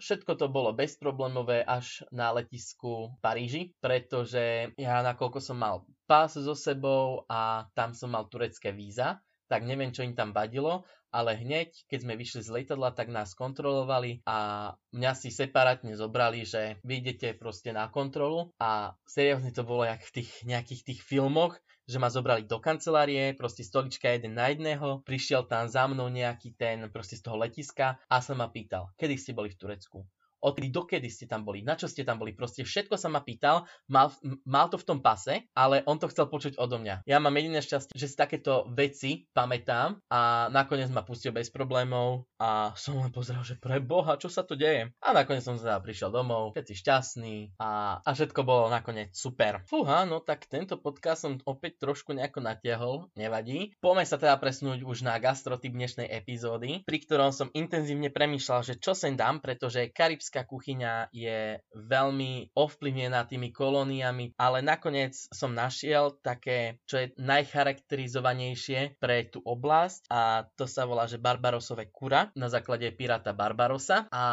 všetko 0.01 0.33
to 0.37 0.47
bolo 0.49 0.73
bezproblémové 0.73 1.65
až 1.65 2.05
na 2.13 2.33
letisku 2.33 3.13
v 3.13 3.17
Paríži, 3.21 3.63
pretože 3.81 4.73
ja 4.77 5.01
nakoľko 5.05 5.39
som 5.41 5.57
mal 5.61 5.85
pás 6.07 6.39
so 6.39 6.55
sebou 6.55 7.27
a 7.27 7.67
tam 7.75 7.91
som 7.93 8.15
mal 8.15 8.31
turecké 8.31 8.71
víza, 8.71 9.19
tak 9.47 9.67
neviem, 9.67 9.95
čo 9.95 10.03
im 10.03 10.15
tam 10.15 10.35
vadilo, 10.35 10.85
ale 11.15 11.39
hneď, 11.39 11.89
keď 11.89 11.99
sme 12.03 12.15
vyšli 12.19 12.41
z 12.45 12.51
lietadla, 12.53 12.93
tak 12.93 13.09
nás 13.09 13.33
kontrolovali 13.33 14.21
a 14.29 14.71
mňa 14.93 15.13
si 15.17 15.33
separátne 15.33 15.97
zobrali, 15.97 16.45
že 16.45 16.83
vy 16.85 17.01
idete 17.01 17.33
proste 17.33 17.73
na 17.73 17.89
kontrolu. 17.89 18.53
A 18.61 18.93
seriózne 19.09 19.55
to 19.55 19.65
bolo 19.65 19.87
jak 19.89 20.05
v 20.05 20.21
tých 20.21 20.31
nejakých 20.45 20.83
tých 20.93 21.01
filmoch, 21.01 21.57
že 21.87 22.03
ma 22.03 22.11
zobrali 22.11 22.45
do 22.45 22.59
kancelárie, 22.59 23.33
proste 23.39 23.63
stolička 23.63 24.11
jeden 24.11 24.35
na 24.35 24.51
jedného, 24.51 25.07
prišiel 25.07 25.47
tam 25.47 25.71
za 25.71 25.87
mnou 25.87 26.11
nejaký 26.11 26.59
ten 26.59 26.91
proste 26.91 27.15
z 27.15 27.23
toho 27.23 27.39
letiska 27.39 28.03
a 28.11 28.17
sa 28.19 28.35
ma 28.35 28.51
pýtal, 28.51 28.91
kedy 28.99 29.15
ste 29.15 29.33
boli 29.33 29.55
v 29.55 29.59
Turecku 29.63 30.03
odkedy 30.47 30.71
dokedy 30.71 31.11
ste 31.11 31.27
tam 31.27 31.43
boli, 31.43 31.67
na 31.67 31.75
čo 31.75 31.91
ste 31.91 32.07
tam 32.07 32.23
boli. 32.23 32.31
Proste 32.31 32.63
všetko 32.63 32.95
sa 32.95 33.11
ma 33.11 33.27
pýtal, 33.27 33.67
mal, 33.91 34.15
mal 34.47 34.71
to 34.71 34.79
v 34.79 34.87
tom 34.87 34.99
pase, 35.03 35.51
ale 35.59 35.83
on 35.91 35.99
to 35.99 36.07
chcel 36.07 36.31
počuť 36.31 36.55
odo 36.63 36.79
mňa. 36.79 37.03
Ja 37.03 37.19
mám 37.19 37.35
jediné 37.35 37.59
šťastie, 37.59 37.99
že 37.99 38.07
si 38.07 38.15
takéto 38.15 38.71
veci 38.71 39.27
pamätám 39.35 39.99
a 40.07 40.47
nakoniec 40.55 40.89
ma 40.95 41.03
pustil 41.03 41.35
bez 41.35 41.51
problémov 41.51 42.31
a 42.39 42.71
som 42.79 43.01
len 43.01 43.11
pozeral, 43.11 43.43
že 43.43 43.59
pre 43.59 43.83
boha, 43.83 44.21
čo 44.21 44.31
sa 44.31 44.47
to 44.47 44.55
deje. 44.55 44.93
A 45.03 45.09
nakoniec 45.11 45.43
som 45.43 45.59
teda 45.59 45.81
prišiel 45.83 46.13
domov, 46.13 46.55
všetci 46.55 46.75
šťastní 46.77 47.37
a, 47.59 48.01
a 48.05 48.09
všetko 48.13 48.41
bolo 48.47 48.69
nakoniec 48.69 49.17
super. 49.17 49.65
Fúha, 49.67 50.07
no 50.07 50.23
tak 50.23 50.47
tento 50.47 50.79
podcast 50.79 51.25
som 51.25 51.41
opäť 51.49 51.81
trošku 51.89 52.13
nejako 52.13 52.45
natiahol, 52.45 52.97
nevadí. 53.17 53.73
Poďme 53.81 54.05
sa 54.05 54.21
teda 54.21 54.37
presnúť 54.37 54.85
už 54.85 55.03
na 55.03 55.17
gastrotyp 55.17 55.73
dnešnej 55.73 56.13
epizódy, 56.13 56.85
pri 56.85 56.99
ktorom 57.01 57.33
som 57.33 57.49
intenzívne 57.57 58.13
premýšľal, 58.13 58.61
že 58.67 58.75
čo 58.77 58.93
sem 58.93 59.17
dám, 59.17 59.41
pretože 59.41 59.89
karibská 59.89 60.36
kuchyňa 60.45 61.15
je 61.15 61.63
veľmi 61.73 62.53
ovplyvnená 62.53 63.25
tými 63.25 63.55
kolóniami, 63.55 64.37
ale 64.37 64.61
nakoniec 64.61 65.15
som 65.33 65.57
našiel 65.57 66.19
také, 66.21 66.83
čo 66.85 67.01
je 67.01 67.15
najcharakterizovanejšie 67.17 69.01
pre 69.01 69.31
tú 69.31 69.41
oblasť 69.41 70.11
a 70.11 70.45
to 70.59 70.69
sa 70.69 70.85
volá, 70.85 71.07
že 71.09 71.23
Barbarosové 71.23 71.89
kura 71.89 72.29
na 72.37 72.51
základe 72.51 72.91
piráta 72.93 73.33
Barbarosa 73.33 74.11
a 74.11 74.25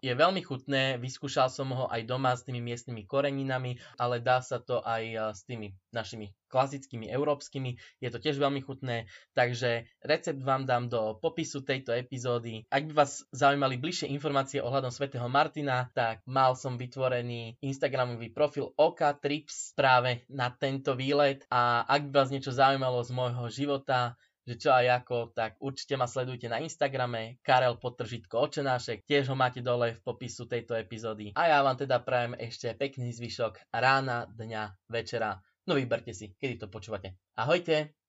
je 0.00 0.12
veľmi 0.14 0.40
chutné, 0.40 0.96
vyskúšal 0.96 1.52
som 1.52 1.68
ho 1.74 1.84
aj 1.90 2.06
doma 2.06 2.32
s 2.32 2.46
tými 2.46 2.62
miestnymi 2.62 3.04
koreninami, 3.04 3.76
ale 3.98 4.22
dá 4.22 4.40
sa 4.40 4.62
to 4.62 4.80
aj 4.80 5.34
s 5.36 5.42
tými 5.44 5.74
našimi 5.90 6.32
klasickými 6.50 7.06
európskymi. 7.06 7.78
Je 8.02 8.10
to 8.10 8.18
tiež 8.18 8.36
veľmi 8.42 8.60
chutné, 8.66 9.06
takže 9.38 9.86
recept 10.02 10.42
vám 10.42 10.66
dám 10.66 10.90
do 10.90 11.14
popisu 11.16 11.62
tejto 11.62 11.94
epizódy. 11.94 12.66
Ak 12.68 12.90
by 12.90 12.92
vás 12.92 13.22
zaujímali 13.30 13.78
bližšie 13.78 14.10
informácie 14.10 14.58
ohľadom 14.58 14.90
svätého 14.90 15.30
Martina, 15.30 15.86
tak 15.94 16.26
mal 16.26 16.58
som 16.58 16.74
vytvorený 16.74 17.56
Instagramový 17.62 18.34
profil 18.34 18.74
Oka 18.74 19.14
Trips 19.14 19.70
práve 19.78 20.26
na 20.26 20.50
tento 20.50 20.98
výlet 20.98 21.46
a 21.46 21.86
ak 21.86 22.10
by 22.10 22.12
vás 22.12 22.34
niečo 22.34 22.50
zaujímalo 22.50 22.98
z 23.06 23.14
môjho 23.14 23.46
života, 23.46 24.18
že 24.50 24.66
čo 24.66 24.74
aj 24.74 25.04
ako, 25.04 25.30
tak 25.36 25.60
určite 25.60 25.94
ma 25.94 26.10
sledujte 26.10 26.48
na 26.48 26.58
Instagrame, 26.58 27.38
Karel 27.44 27.78
Potržitko 27.78 28.50
Očenášek, 28.50 29.06
tiež 29.06 29.30
ho 29.30 29.36
máte 29.38 29.62
dole 29.62 29.94
v 29.94 30.00
popisu 30.02 30.50
tejto 30.50 30.74
epizódy. 30.74 31.30
A 31.38 31.54
ja 31.54 31.58
vám 31.62 31.78
teda 31.78 32.00
prajem 32.00 32.34
ešte 32.34 32.72
pekný 32.74 33.12
zvyšok 33.14 33.70
rána, 33.70 34.26
dňa, 34.32 34.90
večera. 34.90 35.38
No 35.70 35.78
vyberte 35.78 36.10
si, 36.10 36.34
kedy 36.34 36.58
to 36.58 36.66
počúvate. 36.66 37.14
Ahojte! 37.38 37.99